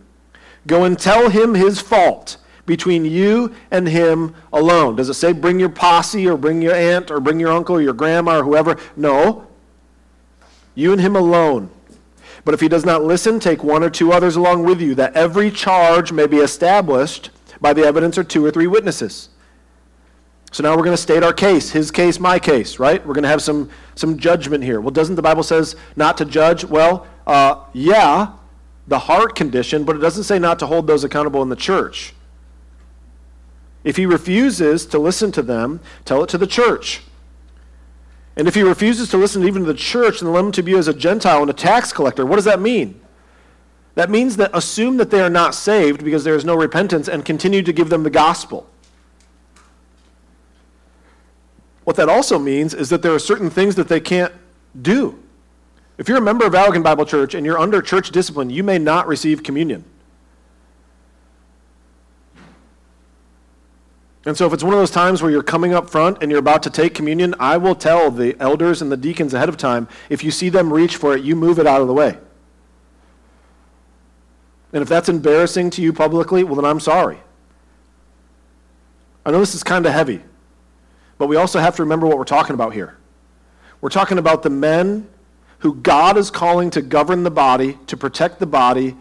go 0.68 0.84
and 0.84 0.98
tell 0.98 1.30
him 1.30 1.54
his 1.54 1.80
fault 1.80 2.38
between 2.66 3.06
you 3.06 3.54
and 3.72 3.88
him 3.88 4.36
alone. 4.54 4.96
Does 4.96 5.10
it 5.10 5.16
say 5.16 5.34
bring 5.34 5.60
your 5.60 5.70
posse 5.70 6.28
or 6.28 6.38
bring 6.38 6.62
your 6.62 6.76
aunt 6.76 7.12
or 7.12 7.20
bring 7.20 7.40
your 7.40 7.52
uncle 7.52 7.76
or 7.76 7.82
your 7.82 7.94
grandma 7.94 8.40
or 8.40 8.44
whoever? 8.44 8.78
No. 8.96 9.48
You 10.76 10.92
and 10.92 11.02
him 11.02 11.16
alone. 11.16 11.70
But 12.44 12.54
if 12.54 12.62
he 12.62 12.68
does 12.68 12.86
not 12.86 13.04
listen, 13.04 13.40
take 13.40 13.64
one 13.64 13.84
or 13.84 13.90
two 13.90 14.12
others 14.12 14.36
along 14.36 14.64
with 14.66 14.82
you, 14.82 14.96
that 14.96 15.16
every 15.16 15.52
charge 15.52 16.12
may 16.12 16.28
be 16.28 16.38
established 16.38 17.30
by 17.60 17.74
the 17.74 17.84
evidence 17.84 18.18
of 18.18 18.28
two 18.28 18.44
or 18.44 18.52
three 18.52 18.68
witnesses. 18.68 19.30
So 20.52 20.64
now 20.64 20.76
we're 20.76 20.84
going 20.84 20.96
to 20.96 21.02
state 21.02 21.24
our 21.24 21.32
case, 21.32 21.72
his 21.72 21.92
case, 21.92 22.20
my 22.20 22.38
case, 22.38 22.78
right? 22.78 23.06
We're 23.06 23.14
going 23.14 23.24
to 23.24 23.30
have 23.30 23.42
some, 23.42 23.70
some 23.96 24.18
judgment 24.18 24.64
here. 24.64 24.82
Well, 24.82 24.92
doesn't 24.92 25.16
the 25.16 25.22
Bible 25.22 25.44
says 25.44 25.76
not 25.96 26.18
to 26.18 26.26
judge? 26.26 26.66
Well, 26.66 27.08
uh, 27.26 27.64
yeah, 27.72 28.34
the 28.88 29.00
heart 29.00 29.36
condition, 29.36 29.86
but 29.86 29.96
it 29.96 30.00
doesn't 30.00 30.24
say 30.24 30.40
not 30.40 30.60
to 30.60 30.68
hold 30.68 30.88
those 30.88 31.04
accountable 31.06 31.42
in 31.42 31.50
the 31.50 31.56
church. 31.56 32.14
If 33.84 33.98
he 33.98 34.06
refuses 34.06 34.86
to 34.88 35.00
listen 35.00 35.32
to 35.34 35.42
them, 35.42 35.80
tell 36.06 36.24
it 36.24 36.30
to 36.30 36.38
the 36.38 36.48
church. 36.48 37.02
And 38.36 38.48
if 38.48 38.56
he 38.56 38.62
refuses 38.62 39.10
to 39.10 39.18
listen 39.18 39.44
even 39.46 39.64
to 39.64 39.68
the 39.68 39.78
church 39.78 40.22
and 40.22 40.32
let 40.32 40.46
him 40.46 40.52
to 40.54 40.64
be 40.64 40.76
as 40.76 40.88
a 40.88 40.94
Gentile 40.94 41.42
and 41.42 41.50
a 41.50 41.54
tax 41.54 41.92
collector, 41.92 42.26
what 42.26 42.38
does 42.38 42.46
that 42.46 42.62
mean? 42.62 43.00
That 43.96 44.10
means 44.10 44.38
that 44.38 44.52
assume 44.54 44.98
that 44.98 45.12
they 45.12 45.22
are 45.22 45.30
not 45.30 45.54
saved 45.54 46.04
because 46.04 46.24
there 46.24 46.36
is 46.36 46.46
no 46.46 46.56
repentance 46.56 47.10
and 47.10 47.26
continue 47.26 47.62
to 47.62 47.74
give 47.74 47.90
them 47.90 48.04
the 48.04 48.10
gospel. 48.10 48.70
What 51.84 51.96
that 51.98 52.08
also 52.08 52.40
means 52.40 52.74
is 52.74 52.90
that 52.90 53.02
there 53.02 53.14
are 53.14 53.20
certain 53.20 53.50
things 53.50 53.76
that 53.76 53.90
they 53.90 54.00
can't 54.00 54.34
do. 54.82 55.22
If 55.98 56.08
you're 56.08 56.20
a 56.20 56.22
member 56.22 56.46
of 56.46 56.54
Allegan 56.54 56.84
Bible 56.84 57.06
Church 57.06 57.34
and 57.34 57.46
you're 57.46 57.60
under 57.60 57.82
church 57.82 58.12
discipline, 58.12 58.50
you 58.50 58.64
may 58.64 58.80
not 58.80 59.08
receive 59.08 59.44
communion. 59.44 59.84
And 64.26 64.38
so, 64.38 64.46
if 64.46 64.54
it's 64.54 64.64
one 64.64 64.74
of 64.74 64.80
those 64.80 64.92
times 64.92 65.22
where 65.22 65.32
you're 65.32 65.42
coming 65.42 65.74
up 65.74 65.90
front 65.90 66.22
and 66.22 66.30
you're 66.30 66.40
about 66.40 66.62
to 66.64 66.70
take 66.70 66.94
communion, 66.94 67.34
I 67.40 67.58
will 67.58 67.74
tell 67.74 68.12
the 68.12 68.36
elders 68.40 68.82
and 68.82 68.92
the 68.92 68.98
deacons 68.98 69.34
ahead 69.34 69.50
of 69.50 69.58
time 69.58 69.88
if 70.10 70.24
you 70.24 70.30
see 70.30 70.50
them 70.50 70.72
reach 70.72 70.96
for 70.96 71.16
it, 71.16 71.24
you 71.24 71.36
move 71.36 71.58
it 71.58 71.66
out 71.66 71.82
of 71.82 71.88
the 71.88 71.94
way. 71.94 72.18
And 74.74 74.82
if 74.82 74.88
that's 74.88 75.10
embarrassing 75.10 75.72
to 75.72 75.82
you 75.82 75.92
publicly, 75.92 76.44
well, 76.44 76.56
then 76.56 76.66
I'm 76.66 76.80
sorry. 76.80 77.18
I 79.26 79.32
know 79.32 79.40
this 79.40 79.56
is 79.56 79.64
kind 79.64 79.86
of 79.86 79.92
heavy, 79.92 80.22
but 81.18 81.28
we 81.28 81.36
also 81.36 81.60
have 81.60 81.76
to 81.78 81.84
remember 81.84 82.08
what 82.08 82.18
we're 82.18 82.24
talking 82.24 82.54
about 82.54 82.74
here. 82.74 82.98
We're 83.82 83.90
talking 83.90 84.20
about 84.20 84.44
the 84.44 84.50
men 84.50 85.08
who 85.60 85.76
God 85.76 86.18
is 86.18 86.32
calling 86.32 86.70
to 86.72 86.82
govern 86.82 87.24
the 87.24 87.32
body, 87.32 87.78
to 87.88 87.98
protect 87.98 88.40
the 88.40 88.46
body, 88.46 88.96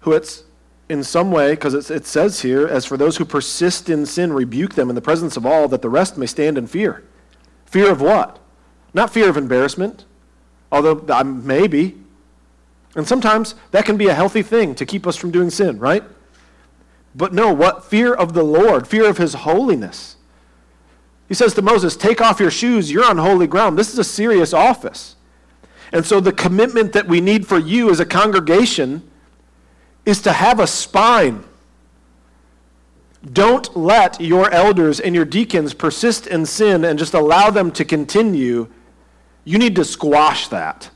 who 0.00 0.12
it's 0.12 0.44
in 0.92 1.02
some 1.02 1.32
way, 1.32 1.52
because 1.52 1.90
it 1.90 2.04
says 2.04 2.42
here, 2.42 2.68
as 2.68 2.84
for 2.84 2.98
those 2.98 3.16
who 3.16 3.24
persist 3.24 3.88
in 3.88 4.04
sin, 4.04 4.30
rebuke 4.30 4.74
them 4.74 4.90
in 4.90 4.94
the 4.94 5.00
presence 5.00 5.38
of 5.38 5.46
all, 5.46 5.66
that 5.68 5.80
the 5.80 5.88
rest 5.88 6.18
may 6.18 6.26
stand 6.26 6.58
in 6.58 6.66
fear. 6.66 7.02
Fear 7.64 7.90
of 7.90 8.02
what? 8.02 8.38
Not 8.92 9.10
fear 9.10 9.30
of 9.30 9.38
embarrassment, 9.38 10.04
although 10.70 11.02
I 11.08 11.20
um, 11.20 11.46
maybe. 11.46 11.96
And 12.94 13.08
sometimes 13.08 13.54
that 13.70 13.86
can 13.86 13.96
be 13.96 14.08
a 14.08 14.14
healthy 14.14 14.42
thing 14.42 14.74
to 14.74 14.84
keep 14.84 15.06
us 15.06 15.16
from 15.16 15.30
doing 15.30 15.48
sin, 15.48 15.78
right? 15.78 16.04
But 17.14 17.32
no, 17.32 17.54
what? 17.54 17.86
Fear 17.86 18.12
of 18.12 18.34
the 18.34 18.44
Lord, 18.44 18.86
fear 18.86 19.08
of 19.08 19.16
his 19.16 19.32
holiness. 19.32 20.16
He 21.26 21.32
says 21.32 21.54
to 21.54 21.62
Moses, 21.62 21.96
Take 21.96 22.20
off 22.20 22.38
your 22.38 22.50
shoes, 22.50 22.92
you're 22.92 23.06
on 23.06 23.16
holy 23.16 23.46
ground. 23.46 23.78
This 23.78 23.94
is 23.94 23.98
a 23.98 24.04
serious 24.04 24.52
office. 24.52 25.16
And 25.90 26.04
so 26.04 26.20
the 26.20 26.32
commitment 26.32 26.92
that 26.92 27.08
we 27.08 27.22
need 27.22 27.46
for 27.46 27.58
you 27.58 27.90
as 27.90 27.98
a 27.98 28.04
congregation 28.04 29.08
is 30.04 30.20
to 30.22 30.32
have 30.32 30.60
a 30.60 30.66
spine. 30.66 31.44
Don't 33.32 33.76
let 33.76 34.20
your 34.20 34.50
elders 34.50 34.98
and 34.98 35.14
your 35.14 35.24
deacons 35.24 35.74
persist 35.74 36.26
in 36.26 36.44
sin 36.44 36.84
and 36.84 36.98
just 36.98 37.14
allow 37.14 37.50
them 37.50 37.70
to 37.72 37.84
continue. 37.84 38.68
You 39.44 39.58
need 39.58 39.76
to 39.76 39.84
squash 39.84 40.48
that 40.48 40.90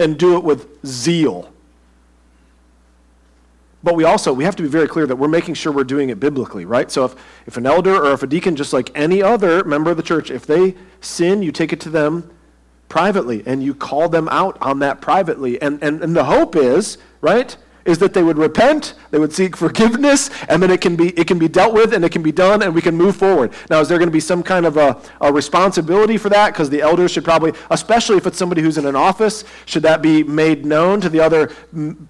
and 0.00 0.18
do 0.18 0.36
it 0.36 0.44
with 0.44 0.84
zeal. 0.86 1.50
But 3.82 3.96
we 3.96 4.04
also 4.04 4.32
we 4.32 4.44
have 4.44 4.56
to 4.56 4.62
be 4.62 4.68
very 4.68 4.88
clear 4.88 5.06
that 5.06 5.16
we're 5.16 5.28
making 5.28 5.54
sure 5.54 5.70
we're 5.70 5.84
doing 5.84 6.08
it 6.08 6.18
biblically, 6.18 6.64
right? 6.64 6.90
So 6.90 7.04
if, 7.04 7.14
if 7.46 7.58
an 7.58 7.66
elder 7.66 7.94
or 7.94 8.12
if 8.12 8.22
a 8.22 8.26
deacon, 8.26 8.56
just 8.56 8.72
like 8.72 8.90
any 8.94 9.22
other 9.22 9.62
member 9.62 9.90
of 9.90 9.98
the 9.98 10.02
church, 10.02 10.30
if 10.30 10.46
they 10.46 10.74
sin, 11.02 11.42
you 11.42 11.52
take 11.52 11.70
it 11.70 11.80
to 11.80 11.90
them 11.90 12.30
privately 12.88 13.42
and 13.44 13.62
you 13.62 13.74
call 13.74 14.08
them 14.08 14.26
out 14.30 14.56
on 14.62 14.78
that 14.78 15.02
privately. 15.02 15.60
And, 15.60 15.82
and, 15.82 16.02
and 16.02 16.16
the 16.16 16.24
hope 16.24 16.56
is, 16.56 16.96
right, 17.20 17.54
is 17.84 17.98
that 17.98 18.14
they 18.14 18.22
would 18.22 18.38
repent, 18.38 18.94
they 19.10 19.18
would 19.18 19.32
seek 19.32 19.56
forgiveness, 19.56 20.30
and 20.48 20.62
then 20.62 20.70
it 20.70 20.80
can 20.80 20.96
be, 20.96 21.10
it 21.18 21.26
can 21.26 21.38
be 21.38 21.48
dealt 21.48 21.74
with 21.74 21.92
and 21.92 22.04
it 22.04 22.12
can 22.12 22.22
be 22.22 22.32
done 22.32 22.62
and 22.62 22.74
we 22.74 22.80
can 22.80 22.96
move 22.96 23.16
forward. 23.16 23.52
Now, 23.68 23.80
is 23.80 23.88
there 23.88 23.98
going 23.98 24.08
to 24.08 24.12
be 24.12 24.20
some 24.20 24.42
kind 24.42 24.64
of 24.64 24.76
a, 24.76 25.00
a 25.20 25.32
responsibility 25.32 26.16
for 26.16 26.28
that? 26.30 26.52
Because 26.52 26.70
the 26.70 26.80
elders 26.80 27.10
should 27.10 27.24
probably, 27.24 27.52
especially 27.70 28.16
if 28.16 28.26
it's 28.26 28.38
somebody 28.38 28.62
who's 28.62 28.78
in 28.78 28.86
an 28.86 28.96
office, 28.96 29.44
should 29.66 29.82
that 29.82 30.00
be 30.02 30.22
made 30.22 30.64
known 30.64 31.00
to 31.00 31.08
the 31.08 31.20
other 31.20 31.50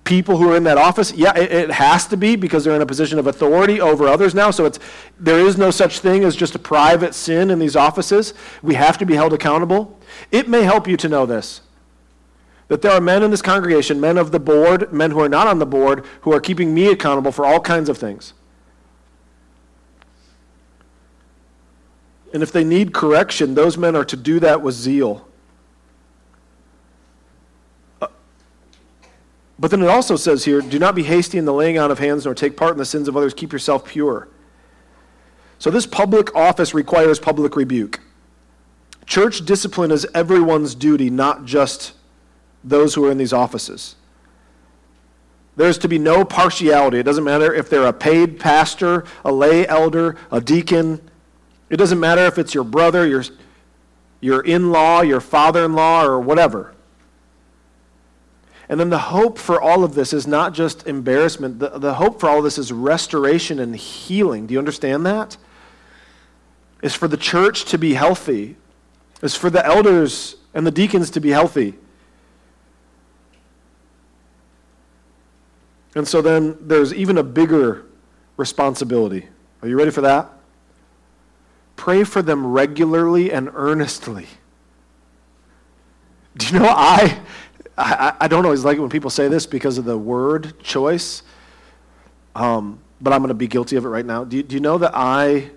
people 0.04 0.36
who 0.36 0.52
are 0.52 0.56
in 0.56 0.64
that 0.64 0.78
office? 0.78 1.12
Yeah, 1.12 1.36
it, 1.36 1.50
it 1.52 1.70
has 1.72 2.06
to 2.08 2.16
be 2.16 2.36
because 2.36 2.64
they're 2.64 2.76
in 2.76 2.82
a 2.82 2.86
position 2.86 3.18
of 3.18 3.26
authority 3.26 3.80
over 3.80 4.06
others 4.06 4.34
now. 4.34 4.50
So 4.50 4.66
it's, 4.66 4.78
there 5.18 5.40
is 5.40 5.58
no 5.58 5.70
such 5.70 5.98
thing 5.98 6.24
as 6.24 6.36
just 6.36 6.54
a 6.54 6.58
private 6.58 7.14
sin 7.14 7.50
in 7.50 7.58
these 7.58 7.76
offices. 7.76 8.34
We 8.62 8.74
have 8.74 8.98
to 8.98 9.06
be 9.06 9.14
held 9.14 9.32
accountable. 9.32 9.98
It 10.30 10.48
may 10.48 10.62
help 10.62 10.86
you 10.86 10.96
to 10.98 11.08
know 11.08 11.26
this 11.26 11.60
that 12.68 12.82
there 12.82 12.92
are 12.92 13.00
men 13.00 13.22
in 13.22 13.30
this 13.30 13.42
congregation, 13.42 14.00
men 14.00 14.16
of 14.16 14.32
the 14.32 14.40
board, 14.40 14.92
men 14.92 15.10
who 15.10 15.20
are 15.20 15.28
not 15.28 15.46
on 15.46 15.58
the 15.58 15.66
board, 15.66 16.04
who 16.22 16.32
are 16.32 16.40
keeping 16.40 16.72
me 16.72 16.88
accountable 16.88 17.32
for 17.32 17.44
all 17.44 17.60
kinds 17.60 17.88
of 17.88 17.98
things. 17.98 18.32
And 22.32 22.42
if 22.42 22.50
they 22.50 22.64
need 22.64 22.92
correction, 22.92 23.54
those 23.54 23.78
men 23.78 23.94
are 23.94 24.04
to 24.06 24.16
do 24.16 24.40
that 24.40 24.60
with 24.60 24.74
zeal. 24.74 25.28
Uh, 28.02 28.08
but 29.56 29.70
then 29.70 29.82
it 29.82 29.88
also 29.88 30.16
says 30.16 30.44
here 30.44 30.60
do 30.60 30.80
not 30.80 30.96
be 30.96 31.04
hasty 31.04 31.38
in 31.38 31.44
the 31.44 31.52
laying 31.52 31.78
on 31.78 31.92
of 31.92 32.00
hands, 32.00 32.24
nor 32.24 32.34
take 32.34 32.56
part 32.56 32.72
in 32.72 32.78
the 32.78 32.84
sins 32.84 33.06
of 33.06 33.16
others. 33.16 33.34
Keep 33.34 33.52
yourself 33.52 33.84
pure. 33.84 34.28
So 35.60 35.70
this 35.70 35.86
public 35.86 36.34
office 36.34 36.74
requires 36.74 37.20
public 37.20 37.54
rebuke. 37.54 38.00
Church 39.06 39.44
discipline 39.44 39.92
is 39.92 40.06
everyone's 40.14 40.74
duty, 40.74 41.10
not 41.10 41.44
just 41.44 41.92
those 42.64 42.94
who 42.94 43.04
are 43.04 43.10
in 43.10 43.18
these 43.18 43.32
offices. 43.32 43.94
There's 45.56 45.78
to 45.78 45.88
be 45.88 45.98
no 45.98 46.24
partiality. 46.24 46.98
It 46.98 47.04
doesn't 47.04 47.22
matter 47.22 47.54
if 47.54 47.70
they're 47.70 47.86
a 47.86 47.92
paid 47.92 48.40
pastor, 48.40 49.04
a 49.24 49.30
lay 49.30 49.66
elder, 49.68 50.16
a 50.32 50.40
deacon. 50.40 51.00
It 51.70 51.76
doesn't 51.76 52.00
matter 52.00 52.24
if 52.26 52.38
it's 52.38 52.54
your 52.54 52.64
brother, 52.64 53.06
your, 53.06 53.22
your 54.20 54.40
in 54.40 54.72
law, 54.72 55.02
your 55.02 55.20
father 55.20 55.64
in 55.64 55.74
law, 55.74 56.04
or 56.04 56.18
whatever. 56.18 56.74
And 58.68 58.80
then 58.80 58.90
the 58.90 58.98
hope 58.98 59.38
for 59.38 59.60
all 59.60 59.84
of 59.84 59.94
this 59.94 60.12
is 60.12 60.26
not 60.26 60.54
just 60.54 60.86
embarrassment, 60.86 61.58
the, 61.58 61.78
the 61.78 61.94
hope 61.94 62.18
for 62.18 62.28
all 62.28 62.38
of 62.38 62.44
this 62.44 62.58
is 62.58 62.72
restoration 62.72 63.60
and 63.60 63.76
healing. 63.76 64.46
Do 64.46 64.54
you 64.54 64.58
understand 64.58 65.04
that? 65.06 65.36
Is 66.82 66.94
for 66.94 67.06
the 67.06 67.16
church 67.16 67.66
to 67.66 67.78
be 67.78 67.94
healthy, 67.94 68.56
is 69.22 69.36
for 69.36 69.50
the 69.50 69.64
elders 69.64 70.36
and 70.54 70.66
the 70.66 70.70
deacons 70.70 71.10
to 71.10 71.20
be 71.20 71.30
healthy. 71.30 71.74
And 75.94 76.06
so 76.06 76.20
then 76.20 76.56
there's 76.60 76.92
even 76.92 77.18
a 77.18 77.22
bigger 77.22 77.86
responsibility. 78.36 79.28
Are 79.62 79.68
you 79.68 79.78
ready 79.78 79.90
for 79.90 80.00
that? 80.00 80.30
Pray 81.76 82.04
for 82.04 82.22
them 82.22 82.46
regularly 82.46 83.32
and 83.32 83.50
earnestly. 83.54 84.26
Do 86.36 86.46
you 86.46 86.58
know, 86.58 86.66
I, 86.68 87.20
I, 87.78 88.14
I 88.22 88.28
don't 88.28 88.44
always 88.44 88.64
like 88.64 88.76
it 88.76 88.80
when 88.80 88.90
people 88.90 89.10
say 89.10 89.28
this 89.28 89.46
because 89.46 89.78
of 89.78 89.84
the 89.84 89.96
word 89.96 90.58
choice, 90.60 91.22
um, 92.34 92.80
but 93.00 93.12
I'm 93.12 93.20
going 93.20 93.28
to 93.28 93.34
be 93.34 93.46
guilty 93.46 93.76
of 93.76 93.84
it 93.84 93.88
right 93.88 94.06
now. 94.06 94.24
Do 94.24 94.36
you, 94.36 94.42
do 94.42 94.54
you 94.54 94.60
know 94.60 94.78
that 94.78 94.92
I 94.94 95.50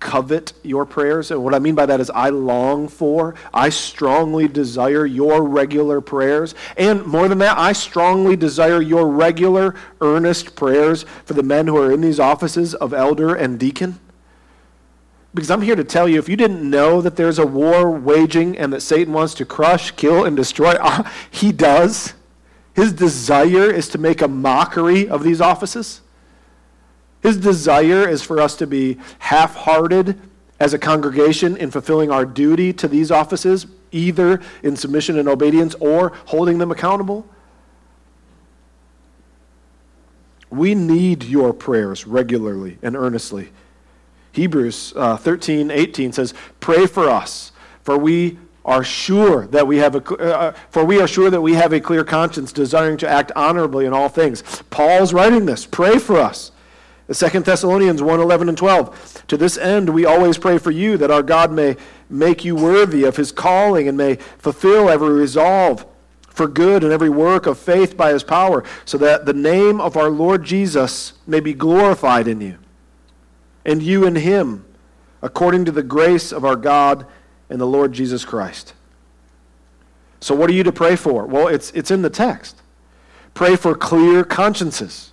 covet 0.00 0.52
your 0.62 0.86
prayers. 0.86 1.30
And 1.30 1.42
what 1.42 1.54
I 1.54 1.58
mean 1.58 1.74
by 1.74 1.86
that 1.86 2.00
is 2.00 2.10
I 2.10 2.28
long 2.28 2.88
for, 2.88 3.34
I 3.52 3.68
strongly 3.68 4.48
desire 4.48 5.04
your 5.06 5.42
regular 5.42 6.00
prayers. 6.00 6.54
And 6.76 7.04
more 7.04 7.28
than 7.28 7.38
that, 7.38 7.58
I 7.58 7.72
strongly 7.72 8.36
desire 8.36 8.80
your 8.80 9.08
regular, 9.08 9.74
earnest 10.00 10.54
prayers 10.54 11.04
for 11.24 11.34
the 11.34 11.42
men 11.42 11.66
who 11.66 11.76
are 11.76 11.92
in 11.92 12.00
these 12.00 12.20
offices 12.20 12.74
of 12.74 12.92
elder 12.92 13.34
and 13.34 13.58
deacon. 13.58 13.98
Because 15.34 15.50
I'm 15.50 15.62
here 15.62 15.76
to 15.76 15.84
tell 15.84 16.08
you 16.08 16.18
if 16.18 16.28
you 16.28 16.36
didn't 16.36 16.68
know 16.68 17.00
that 17.00 17.16
there's 17.16 17.38
a 17.38 17.46
war 17.46 17.90
waging 17.90 18.56
and 18.56 18.72
that 18.72 18.80
Satan 18.80 19.12
wants 19.12 19.34
to 19.34 19.44
crush, 19.44 19.90
kill, 19.92 20.24
and 20.24 20.36
destroy, 20.36 20.72
uh, 20.72 21.08
he 21.30 21.52
does. 21.52 22.14
His 22.74 22.92
desire 22.92 23.70
is 23.70 23.88
to 23.88 23.98
make 23.98 24.22
a 24.22 24.28
mockery 24.28 25.08
of 25.08 25.24
these 25.24 25.40
offices. 25.40 26.00
His 27.22 27.36
desire 27.36 28.08
is 28.08 28.22
for 28.22 28.40
us 28.40 28.56
to 28.56 28.66
be 28.66 28.98
half 29.18 29.54
hearted 29.54 30.20
as 30.60 30.74
a 30.74 30.78
congregation 30.78 31.56
in 31.56 31.70
fulfilling 31.70 32.10
our 32.10 32.24
duty 32.24 32.72
to 32.74 32.88
these 32.88 33.10
offices, 33.10 33.66
either 33.92 34.40
in 34.62 34.76
submission 34.76 35.18
and 35.18 35.28
obedience 35.28 35.74
or 35.76 36.12
holding 36.26 36.58
them 36.58 36.70
accountable. 36.70 37.26
We 40.50 40.74
need 40.74 41.24
your 41.24 41.52
prayers 41.52 42.06
regularly 42.06 42.78
and 42.82 42.96
earnestly. 42.96 43.50
Hebrews 44.32 44.92
uh, 44.96 45.16
13, 45.16 45.70
18 45.70 46.12
says, 46.12 46.34
Pray 46.60 46.86
for 46.86 47.08
us, 47.08 47.52
for 47.82 47.98
we 47.98 48.38
are 48.64 48.84
sure 48.84 49.46
that 49.46 49.66
we 49.66 49.78
have 49.78 49.94
a 49.94 50.14
uh, 50.20 50.52
for 50.68 50.84
we 50.84 51.00
are 51.00 51.08
sure 51.08 51.30
that 51.30 51.40
we 51.40 51.54
have 51.54 51.72
a 51.72 51.80
clear 51.80 52.04
conscience 52.04 52.52
desiring 52.52 52.98
to 52.98 53.08
act 53.08 53.32
honorably 53.34 53.86
in 53.86 53.94
all 53.94 54.10
things 54.10 54.42
paul's 54.68 55.14
writing 55.14 55.46
this 55.46 55.64
pray 55.64 55.98
for 55.98 56.20
us 56.20 56.52
Second 57.10 57.46
Thessalonians 57.46 58.02
1 58.02 58.20
11 58.20 58.48
and 58.48 58.58
12. 58.58 59.24
To 59.28 59.36
this 59.36 59.56
end, 59.56 59.88
we 59.90 60.04
always 60.04 60.36
pray 60.36 60.58
for 60.58 60.70
you 60.70 60.96
that 60.98 61.10
our 61.10 61.22
God 61.22 61.50
may 61.50 61.76
make 62.10 62.44
you 62.44 62.54
worthy 62.54 63.04
of 63.04 63.16
his 63.16 63.32
calling 63.32 63.88
and 63.88 63.96
may 63.96 64.16
fulfill 64.38 64.90
every 64.90 65.10
resolve 65.10 65.86
for 66.38 66.46
good 66.46 66.84
and 66.84 66.92
every 66.92 67.08
work 67.08 67.46
of 67.46 67.58
faith 67.58 67.96
by 67.96 68.12
his 68.12 68.22
power, 68.22 68.62
so 68.84 68.96
that 68.98 69.26
the 69.26 69.32
name 69.32 69.80
of 69.80 69.96
our 69.96 70.08
Lord 70.08 70.44
Jesus 70.44 71.14
may 71.26 71.40
be 71.40 71.52
glorified 71.52 72.28
in 72.28 72.40
you, 72.40 72.58
and 73.64 73.82
you 73.82 74.06
in 74.06 74.14
him, 74.14 74.64
according 75.20 75.64
to 75.64 75.72
the 75.72 75.82
grace 75.82 76.30
of 76.30 76.44
our 76.44 76.54
God 76.54 77.06
and 77.50 77.60
the 77.60 77.66
Lord 77.66 77.92
Jesus 77.92 78.24
Christ. 78.24 78.74
So, 80.20 80.34
what 80.34 80.48
are 80.48 80.52
you 80.52 80.62
to 80.62 80.72
pray 80.72 80.94
for? 80.94 81.26
Well, 81.26 81.48
it's, 81.48 81.70
it's 81.72 81.90
in 81.90 82.02
the 82.02 82.10
text. 82.10 82.62
Pray 83.34 83.56
for 83.56 83.74
clear 83.74 84.24
consciences. 84.24 85.07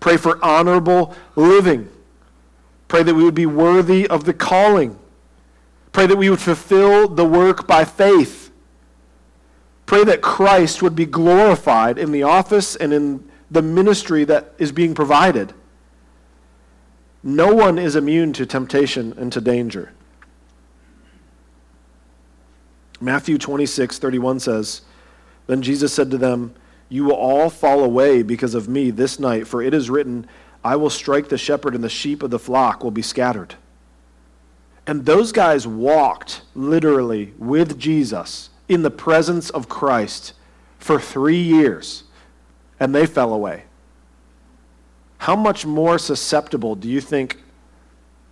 Pray 0.00 0.16
for 0.16 0.42
honorable 0.44 1.14
living. 1.36 1.90
Pray 2.86 3.02
that 3.02 3.14
we 3.14 3.24
would 3.24 3.34
be 3.34 3.46
worthy 3.46 4.06
of 4.06 4.24
the 4.24 4.32
calling. 4.32 4.98
Pray 5.92 6.06
that 6.06 6.16
we 6.16 6.30
would 6.30 6.40
fulfill 6.40 7.08
the 7.08 7.24
work 7.24 7.66
by 7.66 7.84
faith. 7.84 8.50
Pray 9.86 10.04
that 10.04 10.20
Christ 10.20 10.82
would 10.82 10.94
be 10.94 11.06
glorified 11.06 11.98
in 11.98 12.12
the 12.12 12.22
office 12.22 12.76
and 12.76 12.92
in 12.92 13.28
the 13.50 13.62
ministry 13.62 14.24
that 14.24 14.52
is 14.58 14.70
being 14.70 14.94
provided. 14.94 15.54
No 17.22 17.54
one 17.54 17.78
is 17.78 17.96
immune 17.96 18.32
to 18.34 18.46
temptation 18.46 19.14
and 19.16 19.32
to 19.32 19.40
danger. 19.40 19.92
Matthew 23.00 23.38
26, 23.38 23.98
31 23.98 24.40
says, 24.40 24.82
Then 25.46 25.62
Jesus 25.62 25.92
said 25.92 26.10
to 26.10 26.18
them, 26.18 26.54
you 26.88 27.04
will 27.04 27.14
all 27.14 27.50
fall 27.50 27.84
away 27.84 28.22
because 28.22 28.54
of 28.54 28.68
me 28.68 28.90
this 28.90 29.18
night, 29.18 29.46
for 29.46 29.62
it 29.62 29.74
is 29.74 29.90
written, 29.90 30.26
I 30.64 30.76
will 30.76 30.90
strike 30.90 31.28
the 31.28 31.38
shepherd, 31.38 31.74
and 31.74 31.84
the 31.84 31.88
sheep 31.88 32.22
of 32.22 32.30
the 32.30 32.38
flock 32.38 32.82
will 32.82 32.90
be 32.90 33.02
scattered. 33.02 33.54
And 34.86 35.04
those 35.04 35.32
guys 35.32 35.66
walked 35.66 36.42
literally 36.54 37.34
with 37.38 37.78
Jesus 37.78 38.50
in 38.68 38.82
the 38.82 38.90
presence 38.90 39.50
of 39.50 39.68
Christ 39.68 40.32
for 40.78 40.98
three 40.98 41.40
years, 41.40 42.04
and 42.80 42.94
they 42.94 43.06
fell 43.06 43.34
away. 43.34 43.64
How 45.18 45.36
much 45.36 45.66
more 45.66 45.98
susceptible 45.98 46.74
do 46.74 46.88
you 46.88 47.00
think 47.00 47.42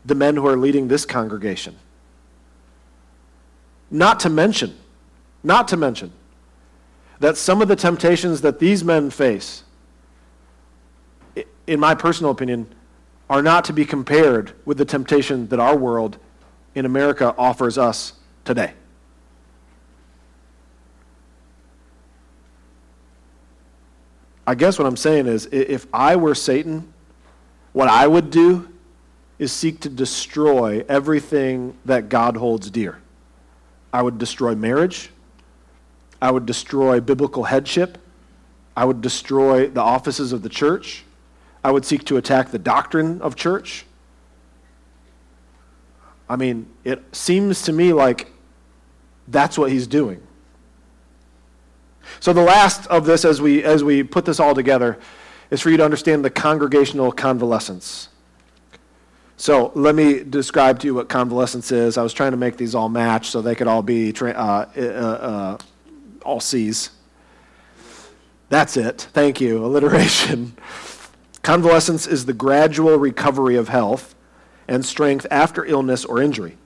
the 0.05 0.15
men 0.15 0.37
who 0.37 0.47
are 0.47 0.57
leading 0.57 0.89
this 0.89 1.05
congregation? 1.05 1.77
Not 3.91 4.21
to 4.21 4.31
mention, 4.31 4.77
not 5.43 5.69
to 5.69 5.77
mention, 5.77 6.13
that 7.21 7.37
some 7.37 7.63
of 7.63 7.69
the 7.69 7.77
temptations 7.77 8.41
that 8.43 8.59
these 8.59 8.85
men 8.85 9.11
face, 9.11 9.65
in 11.67 11.81
my 11.81 11.95
personal 11.95 12.31
opinion, 12.31 12.67
are 13.29 13.43
not 13.43 13.65
to 13.65 13.73
be 13.73 13.85
compared 13.85 14.53
with 14.65 14.79
the 14.79 14.85
temptation 14.85 15.49
that 15.49 15.59
our 15.59 15.77
world 15.77 16.19
in 16.75 16.85
America 16.85 17.35
offers 17.37 17.79
us 17.79 18.15
today. 18.45 18.73
I 24.47 24.55
guess 24.55 24.79
what 24.79 24.87
I'm 24.87 24.97
saying 24.97 25.27
is 25.27 25.47
if 25.51 25.87
I 25.93 26.15
were 26.15 26.35
Satan, 26.35 26.93
what 27.73 27.89
I 27.89 28.07
would 28.07 28.31
do 28.31 28.69
is 29.39 29.53
seek 29.53 29.81
to 29.81 29.89
destroy 29.89 30.85
everything 30.89 31.77
that 31.85 32.09
God 32.09 32.37
holds 32.37 32.71
dear. 32.71 33.01
I 33.93 34.03
would 34.03 34.19
destroy 34.19 34.55
marriage. 34.55 35.11
I 36.27 36.31
would 36.33 36.45
destroy 36.45 36.99
biblical 36.99 37.45
headship. 37.45 37.99
I 38.77 38.85
would 38.85 39.01
destroy 39.01 39.69
the 39.69 39.81
offices 39.81 40.33
of 40.33 40.43
the 40.43 40.49
church. 40.49 41.05
I 41.63 41.71
would 41.71 41.85
seek 41.85 42.03
to 42.07 42.17
attack 42.17 42.51
the 42.51 42.59
doctrine 42.59 43.23
of 43.23 43.37
church. 43.37 43.87
I 46.29 46.35
mean, 46.35 46.69
it 46.83 47.01
seems 47.15 47.63
to 47.63 47.73
me 47.73 47.93
like 47.93 48.33
that's 49.29 49.57
what 49.57 49.71
he's 49.71 49.87
doing. 49.87 50.21
So 52.19 52.33
the 52.33 52.43
last 52.43 52.89
of 52.89 53.07
this 53.07 53.25
as 53.25 53.41
we 53.41 53.63
as 53.63 53.85
we 53.85 54.03
put 54.03 54.25
this 54.25 54.41
all 54.41 54.53
together 54.53 54.99
is 55.53 55.61
for 55.61 55.71
you 55.71 55.77
to 55.77 55.85
understand 55.85 56.25
the 56.25 56.31
congregational 56.31 57.13
convalescence. 57.13 58.09
So 59.37 59.71
let 59.77 59.95
me 59.95 60.25
describe 60.25 60.81
to 60.81 60.89
you 60.89 60.95
what 60.97 61.09
convalescence 61.09 61.71
is. 61.71 61.97
I 61.97 62.03
was 62.03 62.13
trying 62.13 62.33
to 62.33 62.37
make 62.37 62.57
these 62.57 62.75
all 62.75 62.89
match 62.89 63.29
so 63.29 63.41
they 63.41 63.55
could 63.55 63.69
all 63.69 63.83
be 63.83 64.13
uh, 64.13 64.27
uh, 64.27 64.81
uh, 64.81 65.59
all 66.27 66.41
C's. 66.41 66.91
That's 68.49 68.77
it. 68.77 69.09
Thank 69.13 69.41
you. 69.41 69.65
Alliteration. 69.65 70.57
Convalescence 71.43 72.07
is 72.07 72.27
the 72.27 72.33
gradual 72.33 72.97
recovery 72.97 73.57
of 73.57 73.69
health 73.69 74.15
and 74.69 74.85
strength 74.85 75.27
after 75.31 75.65
illness 75.65 76.05
or 76.05 76.21
injury. 76.21 76.57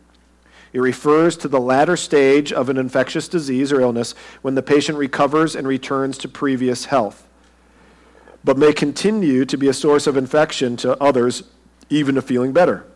It 0.73 0.81
refers 0.81 1.37
to 1.39 1.49
the 1.49 1.61
latter 1.61 1.97
stage 1.97 2.53
of 2.53 2.69
an 2.69 2.77
infectious 2.77 3.29
disease 3.29 3.73
or 3.73 3.81
illness 3.81 4.15
when 4.43 4.55
the 4.55 4.63
patient 4.63 4.97
recovers 4.99 5.57
and 5.57 5.67
returns 5.67 6.17
to 6.19 6.29
previous 6.29 6.87
health, 6.87 7.27
but 8.45 8.57
may 8.57 8.73
continue 8.73 9.45
to 9.45 9.57
be 9.57 9.69
a 9.69 9.75
source 9.75 10.07
of 10.07 10.17
infection 10.17 10.77
to 10.79 11.01
others 11.03 11.43
even 11.89 12.17
if 12.17 12.25
feeling 12.25 12.53
better. 12.53 12.87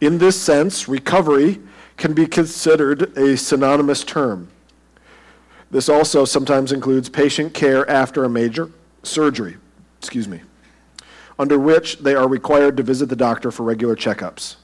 In 0.00 0.18
this 0.18 0.38
sense, 0.40 0.86
recovery 0.86 1.60
can 1.96 2.12
be 2.12 2.26
considered 2.26 3.16
a 3.16 3.36
synonymous 3.36 4.04
term. 4.04 4.48
This 5.72 5.88
also 5.88 6.26
sometimes 6.26 6.70
includes 6.70 7.08
patient 7.08 7.54
care 7.54 7.88
after 7.88 8.24
a 8.24 8.28
major 8.28 8.70
surgery, 9.02 9.56
excuse 9.98 10.28
me, 10.28 10.42
under 11.38 11.58
which 11.58 11.98
they 12.00 12.14
are 12.14 12.28
required 12.28 12.76
to 12.76 12.82
visit 12.82 13.08
the 13.08 13.16
doctor 13.16 13.50
for 13.50 13.62
regular 13.62 13.96
checkups. 13.96 14.56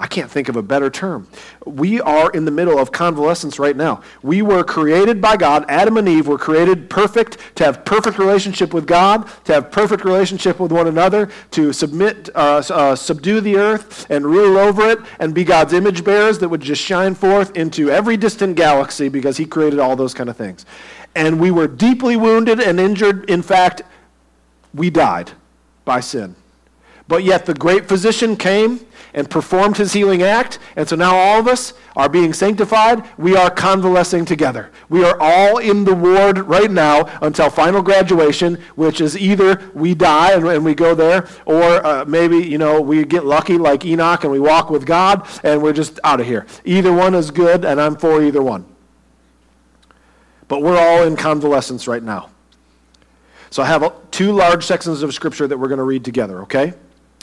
I 0.00 0.06
can't 0.06 0.30
think 0.30 0.48
of 0.48 0.54
a 0.54 0.62
better 0.62 0.90
term. 0.90 1.26
We 1.66 2.00
are 2.00 2.30
in 2.30 2.44
the 2.44 2.52
middle 2.52 2.78
of 2.78 2.92
convalescence 2.92 3.58
right 3.58 3.76
now. 3.76 4.02
We 4.22 4.42
were 4.42 4.62
created 4.62 5.20
by 5.20 5.36
God. 5.36 5.64
Adam 5.68 5.96
and 5.96 6.08
Eve 6.08 6.28
were 6.28 6.38
created 6.38 6.88
perfect 6.88 7.38
to 7.56 7.64
have 7.64 7.84
perfect 7.84 8.16
relationship 8.16 8.72
with 8.72 8.86
God, 8.86 9.28
to 9.46 9.54
have 9.54 9.72
perfect 9.72 10.04
relationship 10.04 10.60
with 10.60 10.70
one 10.70 10.86
another, 10.86 11.28
to 11.50 11.72
submit, 11.72 12.28
uh, 12.36 12.62
uh, 12.70 12.94
subdue 12.94 13.40
the 13.40 13.56
earth 13.56 14.08
and 14.08 14.24
rule 14.24 14.56
over 14.56 14.88
it, 14.88 15.00
and 15.18 15.34
be 15.34 15.42
God's 15.42 15.72
image 15.72 16.04
bearers 16.04 16.38
that 16.38 16.48
would 16.48 16.60
just 16.60 16.80
shine 16.80 17.16
forth 17.16 17.56
into 17.56 17.90
every 17.90 18.16
distant 18.16 18.54
galaxy 18.54 19.08
because 19.08 19.36
He 19.36 19.46
created 19.46 19.80
all 19.80 19.96
those 19.96 20.14
kind 20.14 20.30
of 20.30 20.36
things. 20.36 20.64
And 21.16 21.40
we 21.40 21.50
were 21.50 21.66
deeply 21.66 22.14
wounded 22.14 22.60
and 22.60 22.78
injured. 22.78 23.28
In 23.28 23.42
fact, 23.42 23.82
we 24.72 24.90
died 24.90 25.32
by 25.84 25.98
sin. 25.98 26.36
But 27.08 27.24
yet 27.24 27.46
the 27.46 27.54
great 27.54 27.88
physician 27.88 28.36
came 28.36 28.86
and 29.18 29.28
performed 29.28 29.76
his 29.76 29.92
healing 29.92 30.22
act. 30.22 30.60
And 30.76 30.88
so 30.88 30.94
now 30.94 31.16
all 31.16 31.40
of 31.40 31.48
us 31.48 31.74
are 31.96 32.08
being 32.08 32.32
sanctified. 32.32 33.04
We 33.18 33.34
are 33.34 33.50
convalescing 33.50 34.24
together. 34.24 34.70
We 34.88 35.02
are 35.02 35.18
all 35.20 35.58
in 35.58 35.82
the 35.82 35.94
ward 35.94 36.38
right 36.38 36.70
now 36.70 37.10
until 37.20 37.50
final 37.50 37.82
graduation, 37.82 38.62
which 38.76 39.00
is 39.00 39.18
either 39.18 39.72
we 39.74 39.96
die 39.96 40.34
and, 40.34 40.46
and 40.46 40.64
we 40.64 40.76
go 40.76 40.94
there, 40.94 41.26
or 41.46 41.84
uh, 41.84 42.04
maybe, 42.04 42.36
you 42.36 42.58
know, 42.58 42.80
we 42.80 43.04
get 43.04 43.24
lucky 43.24 43.58
like 43.58 43.84
Enoch 43.84 44.22
and 44.22 44.32
we 44.32 44.38
walk 44.38 44.70
with 44.70 44.86
God 44.86 45.28
and 45.42 45.60
we're 45.60 45.72
just 45.72 45.98
out 46.04 46.20
of 46.20 46.26
here. 46.26 46.46
Either 46.64 46.92
one 46.92 47.16
is 47.16 47.32
good, 47.32 47.64
and 47.64 47.80
I'm 47.80 47.96
for 47.96 48.22
either 48.22 48.40
one. 48.40 48.66
But 50.46 50.62
we're 50.62 50.78
all 50.78 51.02
in 51.02 51.16
convalescence 51.16 51.88
right 51.88 52.04
now. 52.04 52.30
So 53.50 53.64
I 53.64 53.66
have 53.66 53.92
two 54.12 54.30
large 54.30 54.64
sections 54.64 55.02
of 55.02 55.12
Scripture 55.12 55.48
that 55.48 55.58
we're 55.58 55.68
going 55.68 55.78
to 55.78 55.84
read 55.84 56.04
together, 56.04 56.42
okay? 56.42 56.74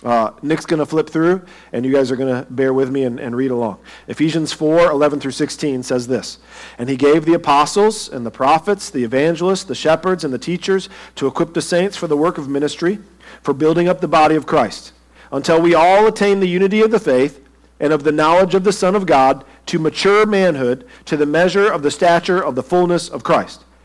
Uh, 0.04 0.32
Nick's 0.42 0.66
going 0.66 0.80
to 0.80 0.86
flip 0.86 1.10
through, 1.10 1.42
and 1.72 1.86
you 1.86 1.92
guys 1.92 2.12
are 2.12 2.16
going 2.16 2.44
to 2.44 2.52
bear 2.52 2.74
with 2.74 2.92
me 2.92 3.04
and, 3.04 3.20
and 3.20 3.36
read 3.36 3.52
along. 3.52 3.80
Ephesians 4.08 4.52
4 4.52 4.92
11 4.92 5.20
through 5.20 5.32
16 5.32 5.84
says 5.84 6.08
this 6.08 6.38
And 6.78 6.90
he 6.90 6.98
gave 6.98 7.26
the 7.26 7.34
apostles 7.34 8.10
and 8.10 8.26
the 8.26 8.32
prophets, 8.32 8.90
the 8.90 9.04
evangelists, 9.04 9.64
the 9.64 9.76
shepherds, 9.76 10.24
and 10.24 10.34
the 10.34 10.38
teachers 10.38 10.90
to 11.16 11.28
equip 11.28 11.54
the 11.54 11.62
saints 11.62 11.96
for 11.96 12.08
the 12.08 12.18
work 12.18 12.38
of 12.38 12.50
ministry, 12.50 13.00
for 13.42 13.54
building 13.54 13.88
up 13.88 14.02
the 14.02 14.08
body 14.08 14.36
of 14.36 14.46
Christ, 14.46 14.92
until 15.32 15.62
we 15.62 15.74
all 15.74 16.06
attain 16.08 16.40
the 16.40 16.48
unity 16.48 16.82
of 16.82 16.92
the 16.92 17.00
faith 17.00 17.42
and 17.80 17.92
of 17.94 18.04
the 18.04 18.12
knowledge 18.12 18.54
of 18.54 18.64
the 18.64 18.74
Son 18.74 18.96
of 18.96 19.06
God, 19.06 19.46
to 19.66 19.80
mature 19.80 20.26
manhood, 20.26 20.86
to 21.06 21.18
the 21.18 21.26
measure 21.26 21.72
of 21.72 21.84
the 21.84 21.92
stature 21.92 22.44
of 22.44 22.56
the 22.56 22.64
fullness 22.64 23.10
of 23.10 23.24
Christ 23.24 23.66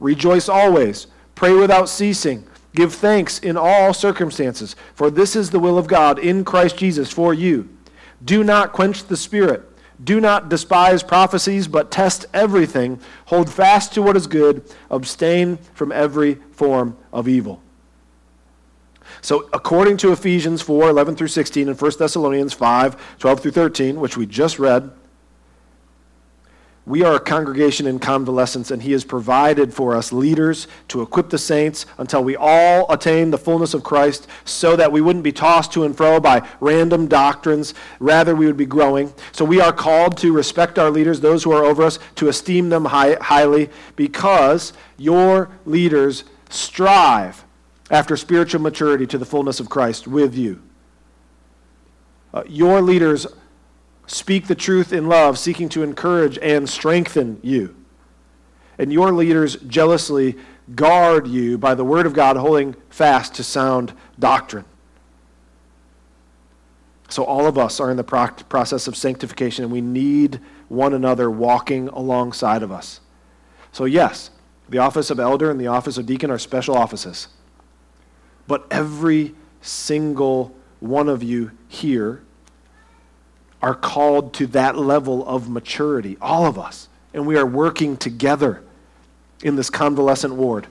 Rejoice 0.00 0.48
always. 0.48 1.06
Pray 1.34 1.52
without 1.52 1.88
ceasing. 1.88 2.44
Give 2.74 2.92
thanks 2.92 3.38
in 3.38 3.56
all 3.56 3.92
circumstances, 3.92 4.76
for 4.94 5.10
this 5.10 5.34
is 5.34 5.50
the 5.50 5.58
will 5.58 5.76
of 5.76 5.88
God 5.88 6.18
in 6.18 6.44
Christ 6.44 6.76
Jesus 6.76 7.10
for 7.10 7.34
you. 7.34 7.68
Do 8.24 8.44
not 8.44 8.72
quench 8.72 9.04
the 9.04 9.16
Spirit. 9.16 9.66
Do 10.02 10.20
not 10.20 10.48
despise 10.48 11.02
prophecies, 11.02 11.68
but 11.68 11.90
test 11.90 12.26
everything. 12.32 13.00
Hold 13.26 13.50
fast 13.50 13.92
to 13.94 14.02
what 14.02 14.16
is 14.16 14.26
good. 14.26 14.64
Abstain 14.90 15.58
from 15.74 15.92
every 15.92 16.36
form 16.52 16.96
of 17.12 17.28
evil. 17.28 17.60
So, 19.20 19.48
according 19.52 19.98
to 19.98 20.12
Ephesians 20.12 20.62
4 20.62 20.88
11 20.88 21.16
through 21.16 21.28
16 21.28 21.68
and 21.68 21.80
1 21.80 21.92
Thessalonians 21.98 22.52
5 22.54 23.18
12 23.18 23.40
through 23.40 23.50
13, 23.50 24.00
which 24.00 24.16
we 24.16 24.24
just 24.24 24.58
read, 24.58 24.90
we 26.86 27.04
are 27.04 27.14
a 27.14 27.20
congregation 27.20 27.86
in 27.86 27.98
convalescence, 27.98 28.70
and 28.70 28.82
He 28.82 28.92
has 28.92 29.04
provided 29.04 29.72
for 29.72 29.94
us 29.94 30.12
leaders 30.12 30.66
to 30.88 31.02
equip 31.02 31.28
the 31.28 31.38
saints 31.38 31.86
until 31.98 32.24
we 32.24 32.36
all 32.36 32.90
attain 32.90 33.30
the 33.30 33.38
fullness 33.38 33.74
of 33.74 33.84
Christ, 33.84 34.26
so 34.44 34.76
that 34.76 34.90
we 34.90 35.00
wouldn't 35.00 35.22
be 35.22 35.32
tossed 35.32 35.72
to 35.72 35.84
and 35.84 35.96
fro 35.96 36.18
by 36.20 36.46
random 36.58 37.06
doctrines. 37.06 37.74
Rather, 37.98 38.34
we 38.34 38.46
would 38.46 38.56
be 38.56 38.66
growing. 38.66 39.12
So 39.32 39.44
we 39.44 39.60
are 39.60 39.72
called 39.72 40.16
to 40.18 40.32
respect 40.32 40.78
our 40.78 40.90
leaders, 40.90 41.20
those 41.20 41.44
who 41.44 41.52
are 41.52 41.64
over 41.64 41.82
us, 41.82 41.98
to 42.16 42.28
esteem 42.28 42.70
them 42.70 42.86
high, 42.86 43.16
highly, 43.20 43.68
because 43.94 44.72
your 44.96 45.50
leaders 45.66 46.24
strive 46.48 47.44
after 47.90 48.16
spiritual 48.16 48.60
maturity 48.62 49.06
to 49.06 49.18
the 49.18 49.26
fullness 49.26 49.60
of 49.60 49.68
Christ 49.68 50.08
with 50.08 50.34
you. 50.34 50.62
Uh, 52.32 52.44
your 52.46 52.80
leaders 52.80 53.26
speak 54.10 54.48
the 54.48 54.54
truth 54.56 54.92
in 54.92 55.08
love, 55.08 55.38
seeking 55.38 55.68
to 55.68 55.84
encourage 55.84 56.36
and 56.38 56.68
strengthen 56.68 57.38
you. 57.42 57.76
And 58.76 58.92
your 58.92 59.12
leaders 59.12 59.56
jealously 59.56 60.36
guard 60.74 61.28
you 61.28 61.56
by 61.58 61.74
the 61.74 61.84
word 61.84 62.06
of 62.06 62.12
God, 62.12 62.36
holding 62.36 62.74
fast 62.88 63.34
to 63.34 63.44
sound 63.44 63.92
doctrine. 64.18 64.64
So, 67.08 67.24
all 67.24 67.46
of 67.46 67.58
us 67.58 67.80
are 67.80 67.90
in 67.90 67.96
the 67.96 68.04
process 68.04 68.86
of 68.86 68.96
sanctification, 68.96 69.64
and 69.64 69.72
we 69.72 69.80
need 69.80 70.40
one 70.68 70.94
another 70.94 71.30
walking 71.30 71.88
alongside 71.88 72.62
of 72.62 72.70
us. 72.70 73.00
So, 73.72 73.84
yes, 73.84 74.30
the 74.68 74.78
office 74.78 75.10
of 75.10 75.20
elder 75.20 75.50
and 75.50 75.60
the 75.60 75.66
office 75.66 75.98
of 75.98 76.06
deacon 76.06 76.30
are 76.30 76.38
special 76.38 76.76
offices. 76.76 77.28
But 78.46 78.66
every 78.70 79.34
single 79.60 80.54
one 80.80 81.08
of 81.08 81.22
you 81.22 81.52
here 81.68 82.22
are 83.62 83.74
called 83.74 84.32
to 84.34 84.46
that 84.48 84.76
level 84.76 85.26
of 85.26 85.48
maturity, 85.48 86.16
all 86.20 86.46
of 86.46 86.58
us. 86.58 86.88
And 87.12 87.26
we 87.26 87.36
are 87.36 87.46
working 87.46 87.96
together 87.96 88.62
in 89.42 89.56
this 89.56 89.70
convalescent 89.70 90.34
ward. 90.34 90.66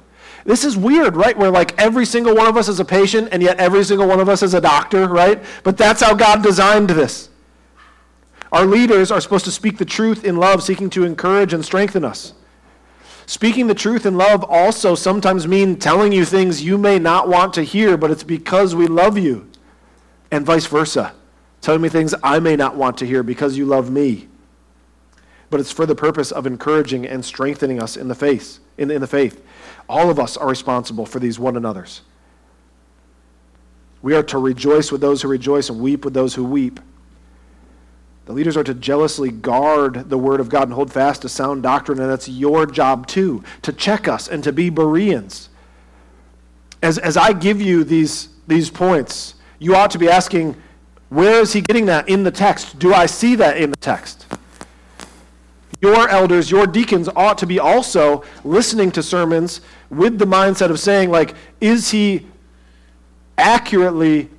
This 0.45 0.63
is 0.63 0.77
weird, 0.77 1.15
right? 1.15 1.37
Where 1.37 1.51
like 1.51 1.79
every 1.79 2.05
single 2.05 2.35
one 2.35 2.47
of 2.47 2.57
us 2.57 2.67
is 2.67 2.79
a 2.79 2.85
patient 2.85 3.29
and 3.31 3.43
yet 3.43 3.59
every 3.59 3.83
single 3.83 4.07
one 4.07 4.19
of 4.19 4.29
us 4.29 4.41
is 4.41 4.53
a 4.53 4.61
doctor, 4.61 5.07
right? 5.07 5.43
But 5.63 5.77
that's 5.77 6.01
how 6.01 6.15
God 6.15 6.41
designed 6.41 6.89
this. 6.89 7.29
Our 8.51 8.65
leaders 8.65 9.11
are 9.11 9.21
supposed 9.21 9.45
to 9.45 9.51
speak 9.51 9.77
the 9.77 9.85
truth 9.85 10.25
in 10.25 10.37
love, 10.37 10.63
seeking 10.63 10.89
to 10.91 11.03
encourage 11.03 11.53
and 11.53 11.63
strengthen 11.63 12.03
us. 12.03 12.33
Speaking 13.27 13.67
the 13.67 13.75
truth 13.75 14.07
in 14.07 14.17
love 14.17 14.43
also 14.43 14.95
sometimes 14.95 15.47
mean 15.47 15.77
telling 15.77 16.11
you 16.11 16.25
things 16.25 16.63
you 16.63 16.79
may 16.79 16.97
not 16.97 17.27
want 17.27 17.53
to 17.55 17.61
hear, 17.61 17.95
but 17.95 18.09
it's 18.09 18.23
because 18.23 18.73
we 18.73 18.87
love 18.87 19.19
you, 19.19 19.47
and 20.31 20.43
vice 20.43 20.65
versa 20.65 21.13
telling 21.61 21.81
me 21.81 21.89
things 21.89 22.13
I 22.23 22.39
may 22.39 22.55
not 22.55 22.75
want 22.75 22.97
to 22.99 23.05
hear 23.05 23.23
because 23.23 23.57
you 23.57 23.65
love 23.65 23.89
me. 23.89 24.27
But 25.49 25.59
it's 25.59 25.71
for 25.71 25.85
the 25.85 25.95
purpose 25.95 26.31
of 26.31 26.45
encouraging 26.45 27.07
and 27.07 27.25
strengthening 27.25 27.81
us 27.81 27.97
in 27.97 28.07
the 28.07 28.15
faith. 28.15 28.59
In, 28.77 28.91
in 28.91 29.01
the 29.01 29.07
faith. 29.07 29.43
All 29.89 30.09
of 30.09 30.19
us 30.19 30.37
are 30.37 30.47
responsible 30.47 31.05
for 31.05 31.19
these 31.19 31.39
one 31.39 31.57
another's. 31.57 32.01
We 34.01 34.15
are 34.15 34.23
to 34.23 34.37
rejoice 34.37 34.91
with 34.91 35.01
those 35.01 35.21
who 35.21 35.27
rejoice 35.27 35.69
and 35.69 35.81
weep 35.81 36.05
with 36.05 36.13
those 36.13 36.35
who 36.35 36.45
weep. 36.45 36.79
The 38.25 38.33
leaders 38.33 38.55
are 38.55 38.63
to 38.63 38.75
jealously 38.75 39.31
guard 39.31 40.09
the 40.09 40.17
word 40.17 40.39
of 40.39 40.49
God 40.49 40.63
and 40.63 40.73
hold 40.73 40.93
fast 40.93 41.23
to 41.23 41.29
sound 41.29 41.63
doctrine, 41.63 41.99
and 41.99 42.09
that's 42.09 42.29
your 42.29 42.67
job 42.67 43.07
too, 43.07 43.43
to 43.63 43.73
check 43.73 44.07
us 44.07 44.27
and 44.27 44.43
to 44.43 44.53
be 44.53 44.69
Bereans. 44.69 45.49
As, 46.81 46.99
as 46.99 47.17
I 47.17 47.33
give 47.33 47.59
you 47.59 47.83
these, 47.83 48.29
these 48.47 48.69
points, 48.69 49.33
you 49.57 49.75
ought 49.75 49.91
to 49.91 49.97
be 49.97 50.09
asking, 50.09 50.55
where 51.09 51.41
is 51.41 51.53
he 51.53 51.61
getting 51.61 51.87
that 51.87 52.07
in 52.07 52.23
the 52.23 52.31
text? 52.31 52.77
Do 52.79 52.93
I 52.93 53.07
see 53.07 53.35
that 53.35 53.57
in 53.57 53.71
the 53.71 53.77
text? 53.77 54.27
Your 55.81 56.07
elders, 56.09 56.51
your 56.51 56.67
deacons 56.67 57.09
ought 57.15 57.37
to 57.39 57.47
be 57.47 57.59
also 57.59 58.23
listening 58.43 58.91
to 58.91 59.01
sermons 59.01 59.61
with 59.89 60.19
the 60.19 60.25
mindset 60.25 60.69
of 60.69 60.79
saying, 60.79 61.09
like, 61.09 61.35
is 61.61 61.89
he 61.89 62.27
accurately 63.37 64.29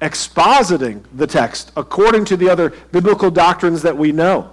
expositing 0.00 1.02
the 1.14 1.26
text 1.26 1.72
according 1.76 2.24
to 2.26 2.36
the 2.36 2.48
other 2.48 2.70
biblical 2.92 3.30
doctrines 3.30 3.82
that 3.82 3.96
we 3.96 4.12
know? 4.12 4.50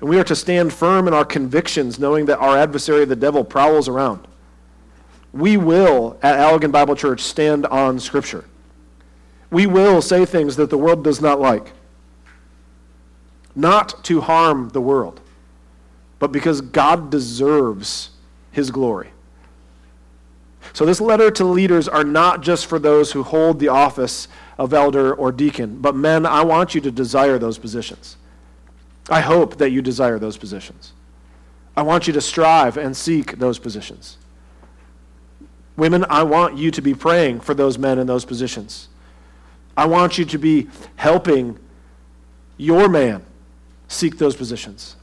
And 0.00 0.08
we 0.08 0.20
are 0.20 0.24
to 0.24 0.36
stand 0.36 0.72
firm 0.72 1.08
in 1.08 1.14
our 1.14 1.24
convictions, 1.24 1.98
knowing 1.98 2.26
that 2.26 2.38
our 2.38 2.56
adversary, 2.56 3.04
the 3.06 3.16
devil, 3.16 3.42
prowls 3.42 3.88
around. 3.88 4.28
We 5.32 5.56
will, 5.56 6.18
at 6.22 6.38
Allegan 6.38 6.70
Bible 6.70 6.94
Church, 6.94 7.22
stand 7.22 7.66
on 7.66 7.98
Scripture. 7.98 8.44
We 9.50 9.66
will 9.66 10.02
say 10.02 10.24
things 10.24 10.56
that 10.56 10.70
the 10.70 10.78
world 10.78 11.04
does 11.04 11.20
not 11.20 11.40
like. 11.40 11.72
Not 13.54 14.04
to 14.04 14.20
harm 14.20 14.68
the 14.70 14.80
world, 14.80 15.20
but 16.18 16.32
because 16.32 16.60
God 16.60 17.10
deserves 17.10 18.10
his 18.52 18.70
glory. 18.70 19.10
So, 20.72 20.84
this 20.84 21.00
letter 21.00 21.30
to 21.30 21.44
leaders 21.44 21.88
are 21.88 22.04
not 22.04 22.42
just 22.42 22.66
for 22.66 22.78
those 22.78 23.12
who 23.12 23.22
hold 23.22 23.58
the 23.58 23.68
office 23.68 24.28
of 24.58 24.74
elder 24.74 25.14
or 25.14 25.32
deacon, 25.32 25.78
but 25.80 25.96
men, 25.96 26.26
I 26.26 26.42
want 26.42 26.74
you 26.74 26.80
to 26.82 26.90
desire 26.90 27.38
those 27.38 27.58
positions. 27.58 28.16
I 29.08 29.20
hope 29.20 29.56
that 29.56 29.70
you 29.70 29.80
desire 29.80 30.18
those 30.18 30.36
positions. 30.36 30.92
I 31.76 31.82
want 31.82 32.06
you 32.06 32.12
to 32.12 32.20
strive 32.20 32.76
and 32.76 32.96
seek 32.96 33.38
those 33.38 33.58
positions. 33.58 34.18
Women, 35.76 36.04
I 36.10 36.24
want 36.24 36.58
you 36.58 36.70
to 36.72 36.82
be 36.82 36.92
praying 36.92 37.40
for 37.40 37.54
those 37.54 37.78
men 37.78 37.98
in 37.98 38.06
those 38.06 38.24
positions. 38.24 38.88
I 39.78 39.86
want 39.86 40.18
you 40.18 40.24
to 40.24 40.38
be 40.38 40.66
helping 40.96 41.56
your 42.56 42.88
man 42.88 43.24
seek 43.86 44.18
those 44.18 44.34
positions. 44.34 44.96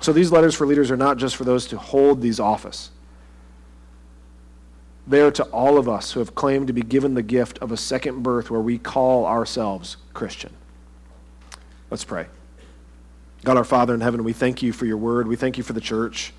So 0.00 0.12
these 0.12 0.30
letters 0.30 0.54
for 0.54 0.66
leaders 0.66 0.90
are 0.90 0.96
not 0.96 1.16
just 1.16 1.34
for 1.34 1.44
those 1.44 1.66
to 1.68 1.78
hold 1.78 2.20
these 2.20 2.38
office. 2.38 2.90
They 5.06 5.22
are 5.22 5.30
to 5.30 5.44
all 5.44 5.78
of 5.78 5.88
us 5.88 6.12
who 6.12 6.20
have 6.20 6.34
claimed 6.34 6.66
to 6.66 6.74
be 6.74 6.82
given 6.82 7.14
the 7.14 7.22
gift 7.22 7.58
of 7.60 7.72
a 7.72 7.76
second 7.78 8.22
birth 8.22 8.50
where 8.50 8.60
we 8.60 8.76
call 8.76 9.24
ourselves 9.24 9.96
Christian. 10.12 10.52
Let's 11.90 12.04
pray. 12.04 12.26
God, 13.44 13.56
our 13.56 13.64
Father 13.64 13.94
in 13.94 14.02
heaven, 14.02 14.24
we 14.24 14.34
thank 14.34 14.60
you 14.60 14.74
for 14.74 14.84
your 14.84 14.98
word. 14.98 15.26
We 15.26 15.36
thank 15.36 15.56
you 15.56 15.64
for 15.64 15.72
the 15.72 15.80
church. 15.80 16.34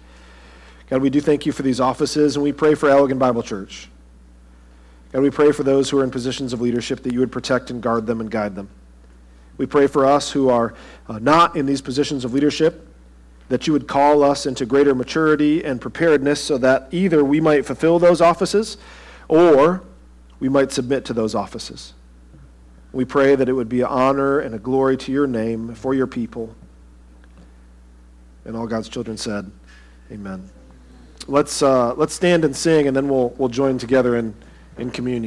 God, 0.92 1.02
we 1.02 1.10
do 1.10 1.22
thank 1.22 1.48
you 1.48 1.52
for 1.52 1.64
these 1.64 1.80
offices, 1.80 2.36
and 2.36 2.44
we 2.44 2.52
pray 2.52 2.76
for 2.76 2.88
Allegan 2.88 3.18
Bible 3.18 3.42
Church. 3.42 3.90
God, 5.12 5.22
we 5.22 5.30
pray 5.32 5.52
for 5.52 5.64
those 5.64 5.90
who 5.90 6.00
are 6.00 6.04
in 6.04 6.12
positions 6.12 6.54
of 6.54 6.62
leadership 6.62 7.04
that 7.04 7.14
you 7.14 7.20
would 7.20 7.32
protect 7.32 7.72
and 7.72 7.82
guard 7.82 8.06
them 8.06 8.22
and 8.22 8.30
guide 8.30 8.56
them. 8.56 8.70
We 9.58 9.66
pray 9.66 9.88
for 9.88 10.06
us 10.06 10.32
who 10.32 10.50
are 10.50 10.74
uh, 11.08 11.20
not 11.20 11.56
in 11.56 11.66
these 11.66 11.82
positions 11.82 12.24
of 12.24 12.34
leadership 12.34 12.88
that 13.50 13.66
you 13.66 13.74
would 13.74 13.88
call 13.88 14.24
us 14.24 14.46
into 14.46 14.66
greater 14.66 14.94
maturity 14.94 15.66
and 15.66 15.82
preparedness 15.82 16.42
so 16.42 16.58
that 16.60 16.88
either 16.92 17.24
we 17.24 17.42
might 17.42 17.66
fulfill 17.66 17.98
those 18.00 18.22
offices 18.22 18.78
or 19.28 19.84
we 20.40 20.48
might 20.48 20.72
submit 20.72 21.04
to 21.06 21.14
those 21.14 21.36
offices. 21.36 21.94
We 22.92 23.06
pray 23.06 23.36
that 23.36 23.50
it 23.50 23.54
would 23.54 23.70
be 23.70 23.82
an 23.82 23.88
honor 23.88 24.40
and 24.40 24.56
a 24.56 24.60
glory 24.60 24.98
to 24.98 25.12
your 25.12 25.28
name 25.28 25.74
for 25.76 25.94
your 25.94 26.08
people. 26.08 26.56
And 28.46 28.56
all 28.56 28.68
God's 28.68 28.90
children 28.90 29.18
said, 29.18 29.52
Amen. 30.12 30.50
Let's, 31.28 31.62
uh, 31.62 31.94
let's 31.96 32.14
stand 32.16 32.46
and 32.46 32.56
sing, 32.56 32.88
and 32.88 32.96
then 32.96 33.08
we'll, 33.10 33.30
we'll 33.38 33.50
join 33.50 33.78
together 33.78 34.16
in, 34.16 34.34
in 34.78 34.92
communion. 34.92 35.20